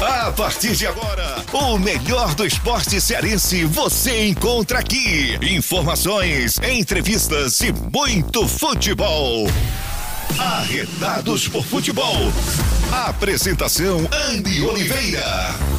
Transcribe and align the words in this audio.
A 0.00 0.30
partir 0.30 0.76
de 0.76 0.86
agora, 0.86 1.44
o 1.52 1.76
melhor 1.76 2.32
do 2.36 2.46
esporte 2.46 3.00
cearense 3.00 3.64
você 3.64 4.28
encontra 4.28 4.78
aqui. 4.78 5.36
Informações, 5.42 6.56
entrevistas 6.58 7.60
e 7.60 7.72
muito 7.72 8.46
futebol. 8.46 9.48
Arredados 10.38 11.48
por 11.48 11.64
Futebol. 11.64 12.32
Apresentação 12.92 14.08
Andy 14.30 14.62
Oliveira. 14.62 15.77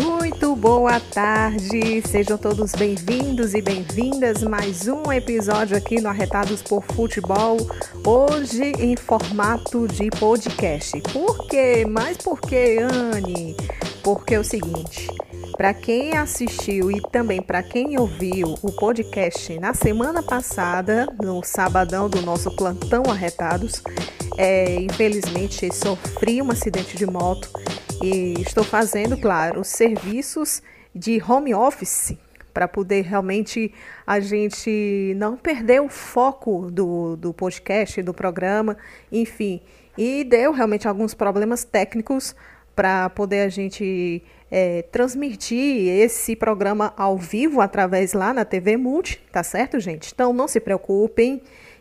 Muito 0.00 0.56
boa 0.56 0.98
tarde, 0.98 2.00
sejam 2.08 2.38
todos 2.38 2.72
bem-vindos 2.72 3.52
e 3.52 3.60
bem-vindas. 3.60 4.42
Mais 4.42 4.88
um 4.88 5.12
episódio 5.12 5.76
aqui 5.76 6.00
no 6.00 6.08
Arretados 6.08 6.62
por 6.62 6.82
Futebol, 6.82 7.58
hoje 8.06 8.72
em 8.78 8.96
formato 8.96 9.86
de 9.86 10.08
podcast. 10.18 10.98
Por 11.12 11.46
quê? 11.46 11.84
Mas 11.86 12.16
por 12.16 12.40
quê, 12.40 12.78
Anne? 12.80 13.54
Porque 14.02 14.34
é 14.34 14.38
o 14.38 14.44
seguinte. 14.44 15.08
Para 15.56 15.74
quem 15.74 16.16
assistiu 16.16 16.90
e 16.90 17.00
também 17.00 17.40
para 17.40 17.62
quem 17.62 17.98
ouviu 17.98 18.54
o 18.62 18.72
podcast 18.72 19.58
na 19.58 19.74
semana 19.74 20.22
passada, 20.22 21.06
no 21.22 21.42
sabadão 21.44 22.08
do 22.08 22.22
nosso 22.22 22.50
plantão 22.56 23.04
Arretados, 23.10 23.82
é, 24.38 24.76
infelizmente 24.80 25.72
sofri 25.74 26.40
um 26.40 26.50
acidente 26.50 26.96
de 26.96 27.06
moto 27.06 27.50
e 28.02 28.40
estou 28.40 28.64
fazendo, 28.64 29.16
claro, 29.16 29.62
serviços 29.62 30.62
de 30.94 31.22
home 31.22 31.54
office 31.54 32.16
para 32.52 32.68
poder 32.68 33.02
realmente 33.02 33.72
a 34.06 34.20
gente 34.20 35.14
não 35.16 35.36
perder 35.36 35.80
o 35.80 35.88
foco 35.88 36.70
do, 36.70 37.16
do 37.16 37.32
podcast, 37.32 38.02
do 38.02 38.12
programa, 38.12 38.76
enfim. 39.10 39.60
E 39.96 40.24
deu 40.24 40.52
realmente 40.52 40.88
alguns 40.88 41.14
problemas 41.14 41.64
técnicos 41.64 42.34
para 42.74 43.10
poder 43.10 43.40
a 43.40 43.48
gente 43.48 44.22
é, 44.50 44.82
transmitir 44.82 45.88
esse 45.88 46.34
programa 46.36 46.92
ao 46.96 47.16
vivo 47.16 47.60
através 47.60 48.12
lá 48.12 48.32
na 48.32 48.44
TV 48.44 48.76
Multi, 48.76 49.20
tá 49.30 49.42
certo, 49.42 49.78
gente? 49.80 50.12
Então 50.12 50.32
não 50.32 50.48
se 50.48 50.60
preocupem 50.60 51.40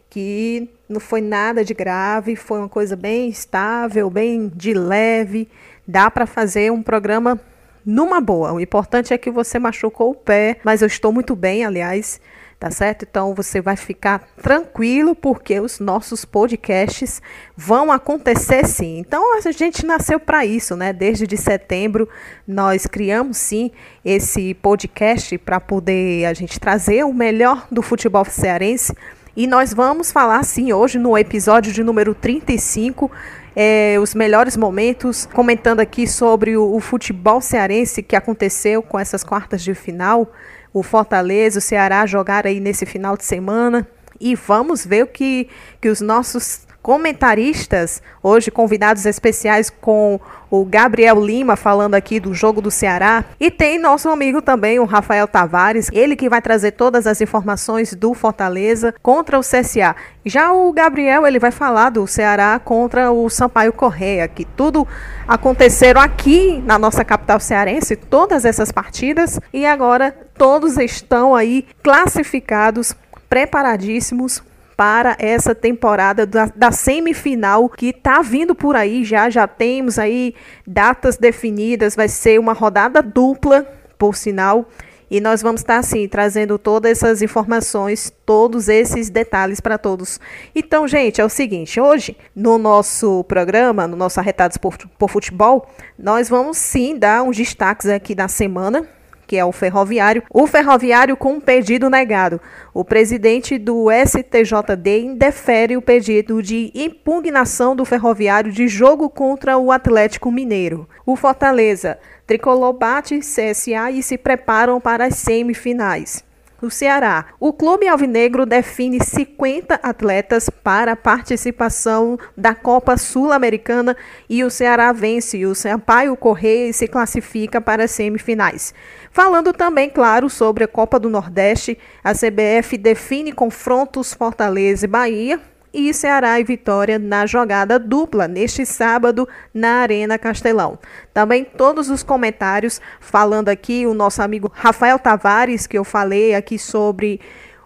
que 0.09 0.69
não 0.89 0.99
foi 0.99 1.21
nada 1.21 1.63
de 1.63 1.73
grave, 1.73 2.35
foi 2.35 2.59
uma 2.59 2.69
coisa 2.69 2.95
bem 2.95 3.29
estável, 3.29 4.09
bem 4.09 4.51
de 4.53 4.73
leve 4.73 5.47
dá 5.87 6.09
para 6.09 6.25
fazer 6.25 6.71
um 6.71 6.81
programa 6.81 7.39
numa 7.85 8.21
boa. 8.21 8.53
O 8.53 8.59
importante 8.59 9.13
é 9.13 9.17
que 9.17 9.29
você 9.29 9.59
machucou 9.59 10.11
o 10.11 10.15
pé, 10.15 10.57
mas 10.63 10.81
eu 10.81 10.87
estou 10.87 11.11
muito 11.11 11.35
bem, 11.35 11.65
aliás, 11.65 12.21
tá 12.61 12.69
certo? 12.69 13.07
Então 13.09 13.33
você 13.33 13.59
vai 13.59 13.75
ficar 13.75 14.21
tranquilo 14.39 15.15
porque 15.15 15.59
os 15.59 15.79
nossos 15.79 16.23
podcasts 16.23 17.19
vão 17.57 17.91
acontecer 17.91 18.67
sim. 18.67 18.99
Então 18.99 19.35
a 19.35 19.51
gente 19.51 19.83
nasceu 19.83 20.19
para 20.19 20.45
isso, 20.45 20.75
né? 20.75 20.93
Desde 20.93 21.25
de 21.25 21.37
setembro 21.37 22.07
nós 22.47 22.85
criamos 22.85 23.37
sim 23.37 23.71
esse 24.05 24.53
podcast 24.53 25.35
para 25.39 25.59
poder 25.59 26.25
a 26.25 26.35
gente 26.35 26.59
trazer 26.59 27.03
o 27.03 27.11
melhor 27.11 27.65
do 27.71 27.81
futebol 27.81 28.25
cearense. 28.25 28.95
E 29.35 29.47
nós 29.47 29.73
vamos 29.73 30.11
falar 30.11 30.43
sim 30.43 30.71
hoje 30.71 30.99
no 30.99 31.17
episódio 31.17 31.73
de 31.73 31.83
número 31.83 32.13
35 32.13 33.09
é, 33.55 33.97
os 33.99 34.13
melhores 34.13 34.55
momentos, 34.55 35.27
comentando 35.33 35.79
aqui 35.79 36.07
sobre 36.07 36.55
o, 36.55 36.75
o 36.75 36.79
futebol 36.79 37.41
cearense 37.41 38.03
que 38.03 38.15
aconteceu 38.15 38.83
com 38.83 38.99
essas 38.99 39.23
quartas 39.23 39.63
de 39.63 39.73
final. 39.73 40.31
O 40.73 40.83
Fortaleza, 40.83 41.59
o 41.59 41.61
Ceará 41.61 42.05
jogaram 42.05 42.49
aí 42.49 42.59
nesse 42.59 42.85
final 42.85 43.17
de 43.17 43.25
semana. 43.25 43.87
E 44.19 44.35
vamos 44.35 44.85
ver 44.85 45.03
o 45.03 45.07
que, 45.07 45.49
que 45.81 45.89
os 45.89 45.99
nossos 45.99 46.61
comentaristas, 46.81 48.01
hoje 48.23 48.49
convidados 48.49 49.05
especiais 49.05 49.69
com 49.69 50.19
o 50.49 50.65
Gabriel 50.65 51.23
Lima 51.23 51.55
falando 51.55 51.95
aqui 51.95 52.19
do 52.19 52.33
jogo 52.33 52.61
do 52.61 52.69
Ceará 52.69 53.23
e 53.39 53.49
tem 53.49 53.79
nosso 53.79 54.09
amigo 54.09 54.41
também, 54.41 54.79
o 54.79 54.85
Rafael 54.85 55.27
Tavares, 55.27 55.89
ele 55.93 56.15
que 56.15 56.27
vai 56.27 56.41
trazer 56.41 56.71
todas 56.71 57.07
as 57.07 57.21
informações 57.21 57.93
do 57.93 58.13
Fortaleza 58.13 58.93
contra 59.01 59.39
o 59.39 59.41
CSA. 59.41 59.95
Já 60.25 60.51
o 60.51 60.71
Gabriel, 60.73 61.25
ele 61.25 61.39
vai 61.39 61.51
falar 61.51 61.91
do 61.91 62.05
Ceará 62.05 62.59
contra 62.59 63.11
o 63.11 63.29
Sampaio 63.29 63.71
Correia, 63.71 64.27
que 64.27 64.43
tudo 64.43 64.85
aconteceram 65.27 66.01
aqui 66.01 66.61
na 66.65 66.77
nossa 66.77 67.05
capital 67.05 67.39
cearense, 67.39 67.95
todas 67.95 68.43
essas 68.43 68.71
partidas 68.71 69.39
e 69.53 69.65
agora 69.65 70.11
todos 70.37 70.77
estão 70.77 71.33
aí 71.33 71.65
classificados, 71.81 72.93
preparadíssimos 73.29 74.43
para 74.81 75.15
essa 75.19 75.53
temporada 75.53 76.25
da, 76.25 76.51
da 76.55 76.71
semifinal 76.71 77.69
que 77.69 77.89
está 77.89 78.23
vindo 78.23 78.55
por 78.55 78.75
aí 78.75 79.03
já. 79.05 79.29
Já 79.29 79.45
temos 79.47 79.99
aí 79.99 80.33
datas 80.65 81.17
definidas, 81.17 81.95
vai 81.95 82.07
ser 82.07 82.39
uma 82.39 82.51
rodada 82.51 82.99
dupla, 82.99 83.61
por 83.95 84.15
sinal. 84.15 84.67
E 85.07 85.21
nós 85.21 85.39
vamos 85.43 85.61
estar, 85.61 85.77
assim, 85.77 86.07
trazendo 86.07 86.57
todas 86.57 86.93
essas 86.93 87.21
informações, 87.21 88.11
todos 88.25 88.67
esses 88.67 89.11
detalhes 89.11 89.59
para 89.59 89.77
todos. 89.77 90.19
Então, 90.55 90.87
gente, 90.87 91.21
é 91.21 91.25
o 91.25 91.29
seguinte: 91.29 91.79
hoje, 91.79 92.17
no 92.35 92.57
nosso 92.57 93.23
programa, 93.25 93.87
no 93.87 93.95
nosso 93.95 94.19
Arretados 94.19 94.57
por, 94.57 94.75
por 94.97 95.11
Futebol, 95.11 95.69
nós 95.95 96.27
vamos 96.27 96.57
sim 96.57 96.97
dar 96.97 97.21
uns 97.21 97.37
destaques 97.37 97.85
aqui 97.85 98.15
da 98.15 98.27
semana 98.27 98.87
que 99.31 99.37
é 99.37 99.45
o 99.45 99.51
ferroviário, 99.53 100.23
o 100.29 100.45
ferroviário 100.45 101.15
com 101.15 101.35
um 101.35 101.39
pedido 101.39 101.89
negado. 101.89 102.41
O 102.73 102.83
presidente 102.83 103.57
do 103.57 103.85
STJD 103.89 105.03
indefere 105.03 105.77
o 105.77 105.81
pedido 105.81 106.43
de 106.43 106.69
impugnação 106.75 107.73
do 107.73 107.85
ferroviário 107.85 108.51
de 108.51 108.67
jogo 108.67 109.09
contra 109.09 109.57
o 109.57 109.71
Atlético 109.71 110.29
Mineiro. 110.29 110.85
O 111.05 111.15
Fortaleza 111.15 111.97
tricolor 112.27 112.73
bate 112.73 113.19
CSA 113.19 113.89
e 113.89 114.03
se 114.03 114.17
preparam 114.17 114.81
para 114.81 115.05
as 115.05 115.15
semifinais 115.15 116.29
no 116.61 116.69
Ceará. 116.69 117.25
O 117.39 117.51
Clube 117.51 117.87
Alvinegro 117.87 118.45
define 118.45 119.03
50 119.03 119.75
atletas 119.75 120.49
para 120.49 120.95
participação 120.95 122.17
da 122.37 122.53
Copa 122.53 122.97
Sul-Americana 122.97 123.95
e 124.29 124.43
o 124.43 124.49
Ceará 124.49 124.91
vence 124.91 125.45
o 125.45 125.55
Sampaio 125.55 126.15
Correia 126.15 126.71
se 126.71 126.87
classifica 126.87 127.59
para 127.59 127.85
as 127.85 127.91
semifinais. 127.91 128.73
Falando 129.11 129.51
também, 129.51 129.89
claro, 129.89 130.29
sobre 130.29 130.63
a 130.63 130.67
Copa 130.67 130.99
do 130.99 131.09
Nordeste, 131.09 131.77
a 132.03 132.13
CBF 132.13 132.77
define 132.77 133.31
confrontos 133.31 134.13
Fortaleza 134.13 134.85
e 134.85 134.87
Bahia 134.87 135.50
e 135.73 135.93
Ceará 135.93 136.39
e 136.39 136.43
Vitória 136.43 136.99
na 136.99 137.25
jogada 137.25 137.79
dupla 137.79 138.27
neste 138.27 138.65
sábado 138.65 139.27
na 139.53 139.81
Arena 139.81 140.17
Castelão. 140.17 140.77
Também 141.13 141.43
todos 141.43 141.89
os 141.89 142.03
comentários 142.03 142.81
falando 142.99 143.49
aqui 143.49 143.85
o 143.85 143.93
nosso 143.93 144.21
amigo 144.21 144.51
Rafael 144.53 144.99
Tavares 144.99 145.67
que 145.67 145.77
eu 145.77 145.83
falei 145.83 146.35
aqui 146.35 146.59
sobre 146.59 147.19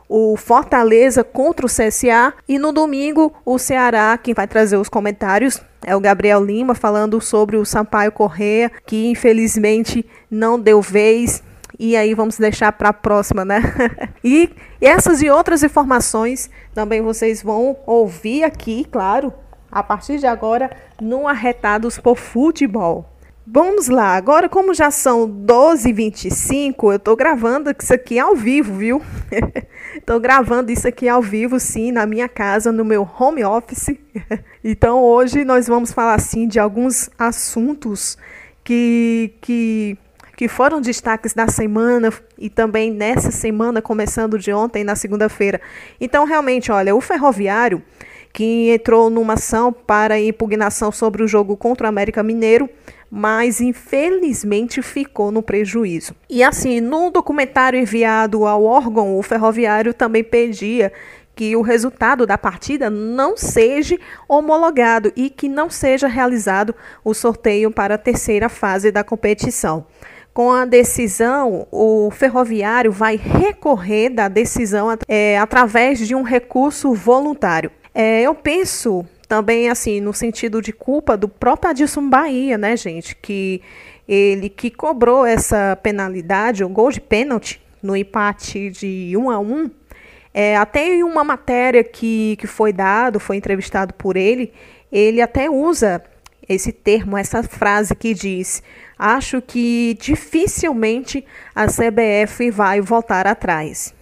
o 0.08 0.38
Fortaleza 0.38 1.24
contra 1.24 1.66
o 1.66 1.70
CSA 1.70 2.34
e 2.48 2.60
no 2.60 2.72
domingo 2.72 3.34
o 3.44 3.58
Ceará, 3.58 4.18
quem 4.18 4.34
vai 4.34 4.48
trazer 4.48 4.78
os 4.78 4.90
comentários 4.90 5.62
é 5.84 5.96
o 5.96 6.00
Gabriel 6.00 6.44
Lima 6.44 6.74
falando 6.74 7.22
sobre 7.22 7.58
o 7.58 7.66
Sampaio 7.66 8.12
Correa, 8.12 8.72
que 8.86 9.08
infelizmente 9.08 10.06
não 10.30 10.60
deu 10.60 10.82
vez 10.82 11.44
e 11.80 11.96
aí 11.96 12.14
vamos 12.14 12.38
deixar 12.38 12.72
para 12.72 12.90
a 12.90 12.94
próxima, 12.94 13.46
né? 13.46 13.62
e 14.24 14.50
essas 14.82 15.22
e 15.22 15.30
outras 15.30 15.64
informações 15.64 16.50
também 16.74 17.02
vocês 17.02 17.42
vão 17.42 17.78
ouvir 17.86 18.44
aqui, 18.44 18.86
claro, 18.86 19.34
a 19.72 19.84
partir 19.84 20.20
de 20.20 20.28
agora, 20.28 20.70
no 21.02 21.28
Arretados 21.28 21.98
por 21.98 22.16
Futebol. 22.18 23.16
Vamos 23.48 23.90
lá, 23.90 24.16
agora 24.16 24.50
como 24.50 24.74
já 24.74 24.90
são 24.90 25.30
12h25, 25.30 26.76
eu 26.84 26.96
estou 26.96 27.16
gravando 27.16 27.72
isso 27.80 27.94
aqui 27.94 28.18
ao 28.18 28.36
vivo, 28.36 28.74
viu? 28.74 29.02
Estou 29.96 30.20
gravando 30.20 30.72
isso 30.72 30.88
aqui 30.88 31.08
ao 31.08 31.22
vivo, 31.22 31.60
sim, 31.60 31.92
na 31.92 32.08
minha 32.08 32.28
casa, 32.28 32.72
no 32.72 32.84
meu 32.84 33.08
home 33.20 33.44
office. 33.46 33.96
então 34.64 35.00
hoje 35.04 35.46
nós 35.46 35.68
vamos 35.68 35.94
falar, 35.94 36.20
sim, 36.20 36.48
de 36.48 36.60
alguns 36.60 37.08
assuntos 37.20 38.18
que, 38.64 39.36
que 39.40 39.96
que 40.36 40.48
foram 40.48 40.82
destaques 40.82 41.34
da 41.34 41.48
semana 41.48 42.12
e 42.38 42.50
também 42.50 42.92
nessa 42.92 43.32
semana, 43.32 43.82
começando 43.82 44.38
de 44.38 44.52
ontem, 44.52 44.84
na 44.84 44.96
segunda-feira. 44.96 45.62
Então, 46.00 46.26
realmente, 46.26 46.72
olha, 46.72 46.96
o 46.96 47.02
Ferroviário, 47.02 47.82
que 48.34 48.70
entrou 48.70 49.10
numa 49.10 49.34
ação 49.34 49.72
para 49.72 50.20
impugnação 50.20 50.92
sobre 50.92 51.24
o 51.24 51.28
jogo 51.28 51.56
contra 51.56 51.86
o 51.86 51.90
América 51.90 52.22
Mineiro, 52.22 52.70
mas 53.10 53.62
infelizmente 53.62 54.82
ficou 54.82 55.32
no 55.32 55.42
prejuízo. 55.42 56.14
E 56.30 56.44
assim, 56.44 56.82
no 56.82 57.10
documentário 57.10 57.80
enviado 57.80 58.46
ao 58.46 58.66
órgão, 58.66 59.18
o 59.18 59.24
Ferroviário 59.24 59.94
também 59.94 60.24
pedia 60.24 60.92
que 61.36 61.56
o 61.56 61.62
resultado 61.62 62.26
da 62.26 62.38
partida 62.38 62.90
não 62.90 63.38
seja 63.38 63.98
homologado 64.28 65.12
e 65.16 65.30
que 65.30 65.50
não 65.50 65.70
seja 65.70 66.08
realizado 66.08 66.74
o 67.04 67.14
sorteio 67.14 67.70
para 67.70 67.96
a 67.96 67.98
terceira 67.98 68.50
fase 68.50 68.92
da 68.92 69.04
competição. 69.04 69.86
Com 70.36 70.52
a 70.52 70.66
decisão, 70.66 71.66
o 71.72 72.12
ferroviário 72.12 72.92
vai 72.92 73.16
recorrer 73.16 74.10
da 74.10 74.28
decisão 74.28 74.90
é, 75.08 75.40
através 75.40 76.06
de 76.06 76.14
um 76.14 76.24
recurso 76.24 76.94
voluntário. 76.94 77.72
É, 77.94 78.22
eu 78.22 78.36
penso 78.36 79.06
também 79.30 79.70
assim 79.70 80.02
no 80.02 80.14
sentido 80.14 80.62
de 80.62 80.74
culpa 80.74 81.16
do 81.16 81.30
próprio 81.30 81.70
Adilson 81.70 82.10
Bahia, 82.10 82.58
né, 82.58 82.76
gente, 82.76 83.16
que 83.16 83.62
ele 84.06 84.50
que 84.50 84.70
cobrou 84.70 85.26
essa 85.26 85.80
penalidade, 85.82 86.66
o 86.66 86.68
gol 86.68 86.92
de 86.92 87.00
pênalti 87.00 87.62
no 87.82 87.96
empate 87.96 88.70
de 88.72 89.14
1 89.16 89.30
a 89.30 89.40
1. 89.40 89.72
É, 90.34 90.58
até 90.58 90.96
em 90.96 91.02
uma 91.02 91.24
matéria 91.24 91.82
que, 91.82 92.36
que 92.42 92.46
foi 92.46 92.74
dado, 92.74 93.22
foi 93.22 93.38
entrevistado 93.38 93.94
por 93.94 94.18
ele, 94.18 94.52
ele 94.92 95.22
até 95.22 95.50
usa 95.50 96.04
esse 96.48 96.72
termo, 96.72 97.18
essa 97.18 97.44
frase 97.44 97.96
que 97.96 98.14
diz: 98.14 98.62
Acho 98.98 99.42
que 99.42 99.98
dificilmente 100.00 101.26
a 101.54 101.66
CBF 101.68 102.52
vai 102.52 102.82
voltar 102.82 103.28
atrás. 103.28 103.94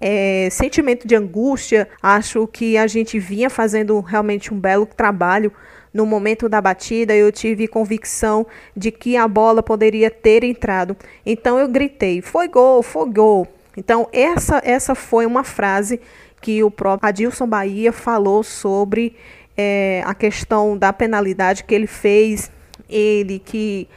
É, 0.00 0.48
sentimento 0.50 1.06
de 1.06 1.14
angústia, 1.14 1.88
acho 2.02 2.46
que 2.48 2.76
a 2.76 2.88
gente 2.88 3.18
vinha 3.20 3.48
fazendo 3.48 4.00
realmente 4.00 4.52
um 4.52 4.58
belo 4.58 4.84
trabalho 4.84 5.52
no 5.92 6.06
momento 6.06 6.48
da 6.48 6.60
batida, 6.60 7.14
eu 7.14 7.30
tive 7.30 7.68
convicção 7.68 8.46
de 8.74 8.90
que 8.90 9.16
a 9.16 9.28
bola 9.28 9.62
poderia 9.62 10.10
ter 10.10 10.42
entrado. 10.42 10.96
Então 11.24 11.58
eu 11.58 11.68
gritei: 11.68 12.22
foi 12.22 12.48
gol, 12.48 12.82
foi 12.82 13.10
gol. 13.10 13.46
Então 13.76 14.08
essa, 14.12 14.60
essa 14.64 14.94
foi 14.94 15.26
uma 15.26 15.44
frase 15.44 16.00
que 16.40 16.62
o 16.64 16.70
próprio 16.70 17.08
Adilson 17.08 17.46
Bahia 17.46 17.92
falou 17.92 18.42
sobre 18.42 19.14
é, 19.56 20.02
a 20.04 20.14
questão 20.14 20.76
da 20.76 20.92
penalidade 20.92 21.64
que 21.64 21.74
ele 21.74 21.86
fez, 21.86 22.50
ele 22.88 23.38
que, 23.38 23.88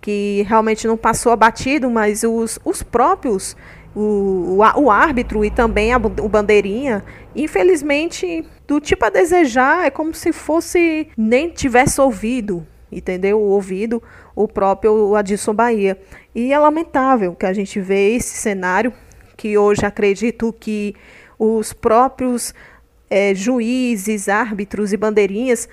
que 0.00 0.44
realmente 0.48 0.86
não 0.86 0.96
passou 0.96 1.32
abatido, 1.32 1.90
mas 1.90 2.22
os, 2.22 2.58
os 2.64 2.82
próprios 2.82 3.56
o, 3.94 4.58
o, 4.58 4.82
o 4.82 4.90
árbitro 4.90 5.44
e 5.44 5.50
também 5.50 5.92
a, 5.92 5.96
o 5.96 6.28
bandeirinha, 6.28 7.04
infelizmente, 7.34 8.44
do 8.66 8.80
tipo 8.80 9.04
a 9.04 9.10
desejar, 9.10 9.86
é 9.86 9.90
como 9.90 10.12
se 10.12 10.32
fosse 10.32 11.08
nem 11.16 11.50
tivesse 11.50 12.00
ouvido, 12.00 12.66
entendeu? 12.90 13.40
Ouvido 13.40 14.02
o 14.34 14.48
próprio 14.48 15.14
Adilson 15.14 15.54
Bahia. 15.54 15.98
E 16.34 16.52
é 16.52 16.58
lamentável 16.58 17.34
que 17.34 17.46
a 17.46 17.52
gente 17.52 17.80
vê 17.80 18.14
esse 18.16 18.36
cenário, 18.36 18.92
que 19.36 19.56
hoje 19.56 19.86
acredito 19.86 20.52
que 20.52 20.94
os 21.38 21.72
próprios 21.72 22.54
é, 23.14 23.32
juízes, 23.32 24.28
árbitros 24.28 24.92
e 24.92 24.96
bandeirinhas 24.96 25.68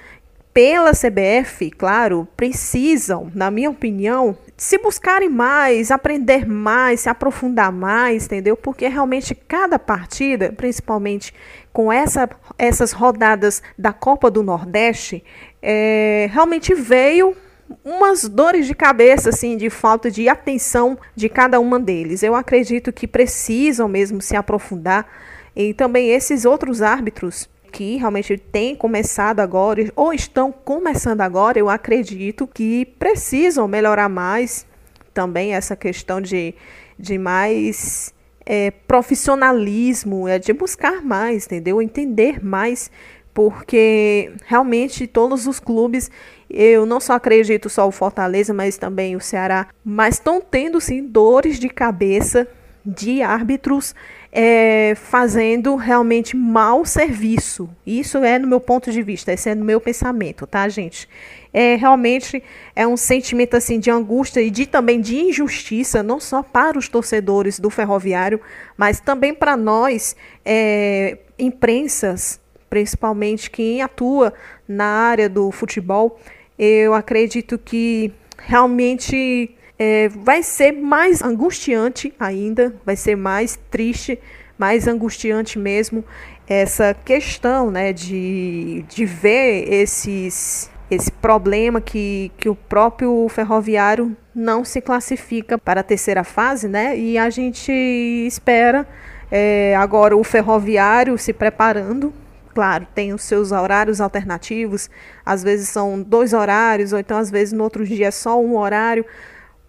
pela 0.54 0.92
CBF, 0.92 1.72
claro, 1.72 2.28
precisam, 2.38 3.32
na 3.34 3.50
minha 3.50 3.72
opinião, 3.72 4.38
se 4.56 4.78
buscarem 4.78 5.28
mais, 5.28 5.90
aprender 5.90 6.46
mais, 6.48 7.00
se 7.00 7.10
aprofundar 7.10 7.72
mais, 7.72 8.26
entendeu? 8.26 8.56
Porque 8.56 8.88
realmente 8.88 9.34
cada 9.34 9.80
partida, 9.80 10.54
principalmente 10.56 11.34
com 11.74 11.92
essa, 11.92 12.30
essas 12.60 12.92
rodadas 12.92 13.64
da 13.76 13.92
Copa 13.92 14.30
do 14.30 14.44
Nordeste, 14.44 15.24
é, 15.64 16.30
realmente 16.32 16.76
veio 16.76 17.36
umas 17.84 18.30
dores 18.30 18.68
de 18.68 18.76
cabeça, 18.76 19.30
assim, 19.30 19.58
de 19.58 19.72
falta 19.72 20.12
de 20.12 20.30
atenção 20.30 20.96
de 21.16 21.28
cada 21.28 21.60
uma 21.60 21.80
deles. 21.80 22.22
Eu 22.22 22.36
acredito 22.36 22.94
que 22.94 23.08
precisam 23.08 23.88
mesmo 23.88 24.22
se 24.22 24.36
aprofundar. 24.36 25.08
E 25.56 25.74
também 25.74 26.10
esses 26.10 26.46
outros 26.46 26.82
árbitros 26.82 27.50
que 27.72 27.96
realmente 27.96 28.38
têm 28.38 28.76
começado 28.76 29.40
agora 29.40 29.92
ou 29.96 30.14
estão 30.14 30.52
começando 30.52 31.22
agora, 31.22 31.58
eu 31.58 31.70
acredito 31.70 32.46
que 32.46 32.86
precisam 33.00 33.68
melhorar 33.68 34.10
mais 34.10 34.66
também 35.14 35.54
essa 35.54 35.76
questão 35.76 36.22
de, 36.22 36.54
de 36.98 37.18
mais 37.18 38.14
é, 38.46 38.72
profissionalismo, 38.72 40.28
é 40.28 40.38
de 40.40 40.54
buscar 40.54 41.02
mais, 41.02 41.46
entendeu? 41.46 41.82
Entender 41.82 42.44
mais, 42.44 42.92
porque 43.34 44.32
realmente 44.46 45.08
todos 45.08 45.48
os 45.48 45.60
clubes, 45.60 46.12
eu 46.50 46.86
não 46.86 47.00
só 47.00 47.14
acredito 47.14 47.70
só 47.70 47.88
o 47.88 47.92
Fortaleza, 47.92 48.54
mas 48.54 48.78
também 48.78 49.16
o 49.16 49.22
Ceará, 49.22 49.68
mas 49.84 50.16
estão 50.16 50.42
tendo 50.42 50.82
sim 50.82 51.04
dores 51.04 51.60
de 51.60 51.70
cabeça 51.70 52.48
de 52.86 53.22
árbitros 53.22 53.94
é, 54.32 54.94
fazendo 54.96 55.76
realmente 55.76 56.36
mau 56.36 56.86
serviço. 56.86 57.70
Isso 57.86 58.18
é 58.20 58.40
no 58.40 58.48
meu 58.48 58.60
ponto 58.60 58.92
de 58.92 59.02
vista, 59.02 59.34
esse 59.34 59.50
é 59.50 59.56
no 59.56 59.66
meu 59.66 59.82
pensamento, 59.82 60.48
tá, 60.48 60.68
gente? 60.70 61.10
É 61.54 61.76
realmente 61.76 62.42
é 62.74 62.88
um 62.88 62.96
sentimento 62.96 63.58
assim 63.58 63.78
de 63.78 63.92
angústia 63.92 64.42
e 64.42 64.50
de 64.50 64.66
também 64.66 65.02
de 65.02 65.18
injustiça, 65.18 66.02
não 66.02 66.20
só 66.20 66.42
para 66.42 66.78
os 66.80 66.88
torcedores 66.88 67.60
do 67.60 67.70
Ferroviário, 67.70 68.40
mas 68.78 69.02
também 69.02 69.34
para 69.34 69.58
nós, 69.58 70.16
é, 70.46 71.18
imprensas, 71.38 72.40
principalmente 72.70 73.52
quem 73.52 73.82
atua 73.82 74.34
na 74.66 74.86
área 74.86 75.28
do 75.28 75.52
futebol. 75.52 76.18
Eu 76.58 76.94
acredito 76.94 77.58
que 77.58 78.14
realmente 78.38 79.54
é, 79.84 80.10
vai 80.10 80.44
ser 80.44 80.74
mais 80.74 81.24
angustiante 81.24 82.14
ainda, 82.20 82.72
vai 82.86 82.96
ser 82.96 83.16
mais 83.16 83.58
triste, 83.72 84.20
mais 84.56 84.88
angustiante 84.88 85.58
mesmo 85.58 86.06
essa 86.48 86.94
questão 86.94 87.72
né, 87.72 87.92
de, 87.92 88.86
de 88.88 89.06
ver 89.06 89.74
esses, 89.74 90.70
esse 90.92 91.12
problema 91.12 91.82
que, 91.82 92.32
que 92.38 92.48
o 92.48 92.54
próprio 92.54 93.28
ferroviário 93.30 94.16
não 94.36 94.64
se 94.64 94.82
classifica 94.82 95.58
para 95.58 95.80
a 95.80 95.84
terceira 95.84 96.24
fase, 96.24 96.68
né? 96.68 96.96
E 96.96 97.18
a 97.18 97.32
gente 97.32 97.72
espera 97.72 98.88
é, 99.32 99.76
agora 99.76 100.16
o 100.16 100.24
ferroviário 100.24 101.18
se 101.18 101.34
preparando. 101.34 102.14
Claro, 102.54 102.86
tem 102.94 103.14
os 103.14 103.24
seus 103.24 103.52
horários 103.52 104.00
alternativos, 104.00 104.92
às 105.26 105.42
vezes 105.42 105.70
são 105.70 106.04
dois 106.04 106.34
horários, 106.34 106.94
ou 106.94 107.00
então 107.00 107.18
às 107.18 107.32
vezes 107.32 107.52
no 107.52 107.64
outro 107.64 107.84
dia 107.84 108.10
é 108.10 108.12
só 108.12 108.40
um 108.40 108.58
horário, 108.58 109.06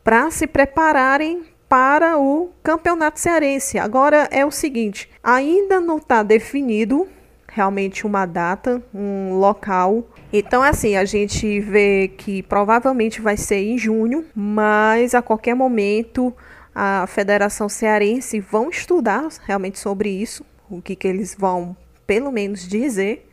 para 0.05 0.31
se 0.31 0.47
prepararem 0.47 1.45
para 1.69 2.19
o 2.19 2.51
campeonato 2.63 3.19
cearense. 3.19 3.79
Agora 3.79 4.29
é 4.31 4.45
o 4.45 4.51
seguinte: 4.51 5.09
ainda 5.23 5.81
não 5.81 5.97
está 5.97 6.23
definido 6.23 7.09
realmente 7.49 8.07
uma 8.07 8.25
data, 8.25 8.83
um 8.95 9.35
local. 9.35 10.07
Então, 10.33 10.63
assim, 10.63 10.97
a 10.97 11.05
gente 11.05 11.61
vê 11.61 12.09
que 12.17 12.43
provavelmente 12.43 13.21
vai 13.21 13.37
ser 13.37 13.57
em 13.57 13.77
junho, 13.77 14.25
mas 14.35 15.15
a 15.15 15.21
qualquer 15.21 15.55
momento 15.55 16.35
a 16.75 17.07
Federação 17.07 17.69
Cearense 17.69 18.41
vão 18.41 18.71
estudar 18.71 19.29
realmente 19.45 19.79
sobre 19.79 20.09
isso, 20.09 20.45
o 20.71 20.81
que, 20.81 20.97
que 20.97 21.07
eles 21.07 21.37
vão, 21.39 21.77
pelo 22.07 22.33
menos, 22.33 22.67
dizer, 22.67 23.29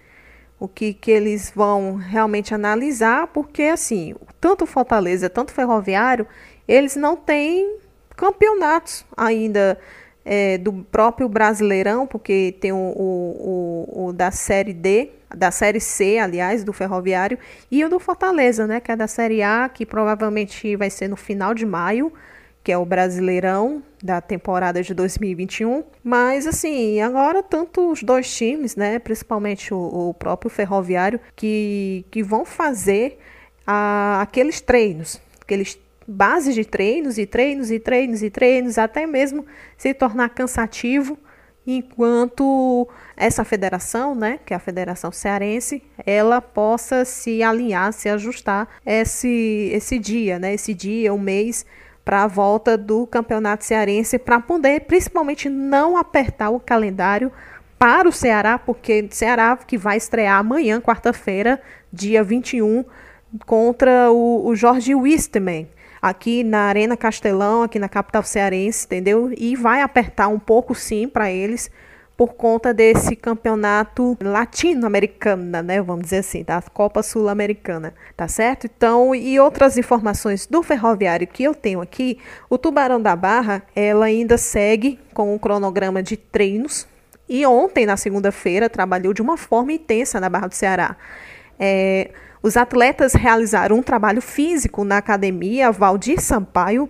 o 0.59 0.67
que, 0.67 0.93
que 0.93 1.09
eles 1.09 1.51
vão 1.55 1.95
realmente 1.95 2.53
analisar, 2.53 3.27
porque, 3.27 3.63
assim, 3.63 4.13
tanto 4.41 4.65
Fortaleza, 4.65 5.29
tanto 5.29 5.53
Ferroviário, 5.53 6.27
eles 6.67 6.95
não 6.95 7.15
têm 7.15 7.77
campeonatos 8.15 9.05
ainda 9.15 9.79
é, 10.25 10.57
do 10.57 10.73
próprio 10.91 11.29
Brasileirão, 11.29 12.05
porque 12.05 12.55
tem 12.59 12.71
o, 12.71 12.75
o, 12.75 14.07
o, 14.07 14.13
da 14.13 14.31
Série 14.31 14.73
D, 14.73 15.11
da 15.33 15.49
Série 15.49 15.79
C, 15.79 16.17
aliás, 16.17 16.63
do 16.63 16.73
Ferroviário, 16.73 17.39
e 17.71 17.83
o 17.85 17.89
do 17.89 17.99
Fortaleza, 17.99 18.67
né, 18.67 18.79
que 18.79 18.91
é 18.91 18.95
da 18.95 19.07
Série 19.07 19.41
A, 19.41 19.69
que 19.69 19.85
provavelmente 19.85 20.75
vai 20.75 20.89
ser 20.89 21.07
no 21.07 21.15
final 21.15 21.53
de 21.53 21.65
maio, 21.65 22.11
que 22.69 22.73
é 22.73 22.77
o 22.77 22.85
Brasileirão 22.85 23.81
da 23.99 24.21
temporada 24.21 24.83
de 24.83 24.93
2021. 24.93 25.83
Mas, 26.03 26.45
assim, 26.45 27.01
agora 27.01 27.41
tanto 27.41 27.91
os 27.91 28.03
dois 28.03 28.31
times, 28.31 28.75
né, 28.75 28.99
principalmente 28.99 29.73
o, 29.73 30.09
o 30.09 30.13
próprio 30.13 30.51
Ferroviário, 30.51 31.19
que, 31.35 32.05
que 32.11 32.21
vão 32.21 32.45
fazer 32.45 33.17
a, 33.65 34.21
aqueles 34.21 34.61
treinos, 34.61 35.19
aqueles 35.41 35.79
bases 36.07 36.53
de 36.53 36.63
treinos 36.63 37.17
e 37.17 37.25
treinos 37.25 37.71
e 37.71 37.79
treinos 37.79 38.21
e 38.21 38.29
treinos, 38.29 38.77
até 38.77 39.07
mesmo 39.07 39.47
se 39.75 39.91
tornar 39.91 40.29
cansativo, 40.29 41.17
enquanto 41.65 42.87
essa 43.17 43.43
federação, 43.43 44.13
né, 44.13 44.39
que 44.45 44.53
é 44.53 44.57
a 44.57 44.59
Federação 44.59 45.11
Cearense, 45.11 45.81
ela 46.05 46.39
possa 46.39 47.03
se 47.03 47.41
alinhar, 47.41 47.91
se 47.93 48.07
ajustar 48.09 48.67
esse 48.85 49.71
esse 49.73 49.97
dia, 49.97 50.37
né, 50.37 50.53
esse 50.53 50.71
dia, 50.71 51.11
um 51.11 51.19
mês 51.19 51.65
para 52.09 52.23
a 52.23 52.27
volta 52.27 52.75
do 52.75 53.05
Campeonato 53.05 53.63
Cearense, 53.63 54.17
para 54.17 54.39
poder 54.39 54.79
principalmente 54.87 55.47
não 55.47 55.95
apertar 55.95 56.49
o 56.49 56.59
calendário 56.59 57.31
para 57.77 58.09
o 58.09 58.11
Ceará, 58.11 58.57
porque 58.57 59.01
o 59.01 59.13
Ceará 59.13 59.55
que 59.55 59.77
vai 59.77 59.97
estrear 59.97 60.39
amanhã, 60.39 60.81
quarta-feira, 60.81 61.61
dia 61.93 62.23
21, 62.23 62.83
contra 63.45 64.11
o, 64.11 64.47
o 64.47 64.55
Jorge 64.55 64.95
Wisterman 64.95 65.67
aqui 66.01 66.43
na 66.43 66.61
Arena 66.61 66.97
Castelão, 66.97 67.61
aqui 67.61 67.77
na 67.77 67.87
capital 67.87 68.23
cearense, 68.23 68.87
entendeu? 68.87 69.31
E 69.37 69.55
vai 69.55 69.83
apertar 69.83 70.29
um 70.29 70.39
pouco 70.39 70.73
sim 70.73 71.07
para 71.07 71.29
eles 71.29 71.69
por 72.19 72.33
conta 72.33 72.73
desse 72.73 73.15
campeonato 73.15 74.17
latino-americana, 74.21 75.63
né? 75.63 75.81
Vamos 75.81 76.03
dizer 76.03 76.17
assim, 76.17 76.43
da 76.43 76.61
Copa 76.61 77.01
Sul-Americana, 77.01 77.93
tá 78.17 78.27
certo? 78.27 78.65
Então, 78.65 79.15
e 79.15 79.39
outras 79.39 79.77
informações 79.77 80.45
do 80.45 80.61
ferroviário 80.61 81.25
que 81.25 81.45
eu 81.45 81.55
tenho 81.55 81.79
aqui, 81.79 82.17
o 82.49 82.57
Tubarão 82.57 83.01
da 83.01 83.15
Barra, 83.15 83.63
ela 83.73 84.07
ainda 84.07 84.37
segue 84.37 84.99
com 85.13 85.33
o 85.33 85.39
cronograma 85.39 86.03
de 86.03 86.17
treinos 86.17 86.85
e 87.29 87.45
ontem, 87.45 87.85
na 87.85 87.95
segunda-feira, 87.95 88.69
trabalhou 88.69 89.13
de 89.13 89.21
uma 89.21 89.37
forma 89.37 89.71
intensa 89.71 90.19
na 90.19 90.27
Barra 90.27 90.47
do 90.47 90.55
Ceará. 90.55 90.97
É, 91.57 92.11
os 92.43 92.57
atletas 92.57 93.13
realizaram 93.13 93.77
um 93.77 93.81
trabalho 93.81 94.21
físico 94.21 94.83
na 94.83 94.97
academia 94.97 95.71
Valdir 95.71 96.19
Sampaio 96.19 96.89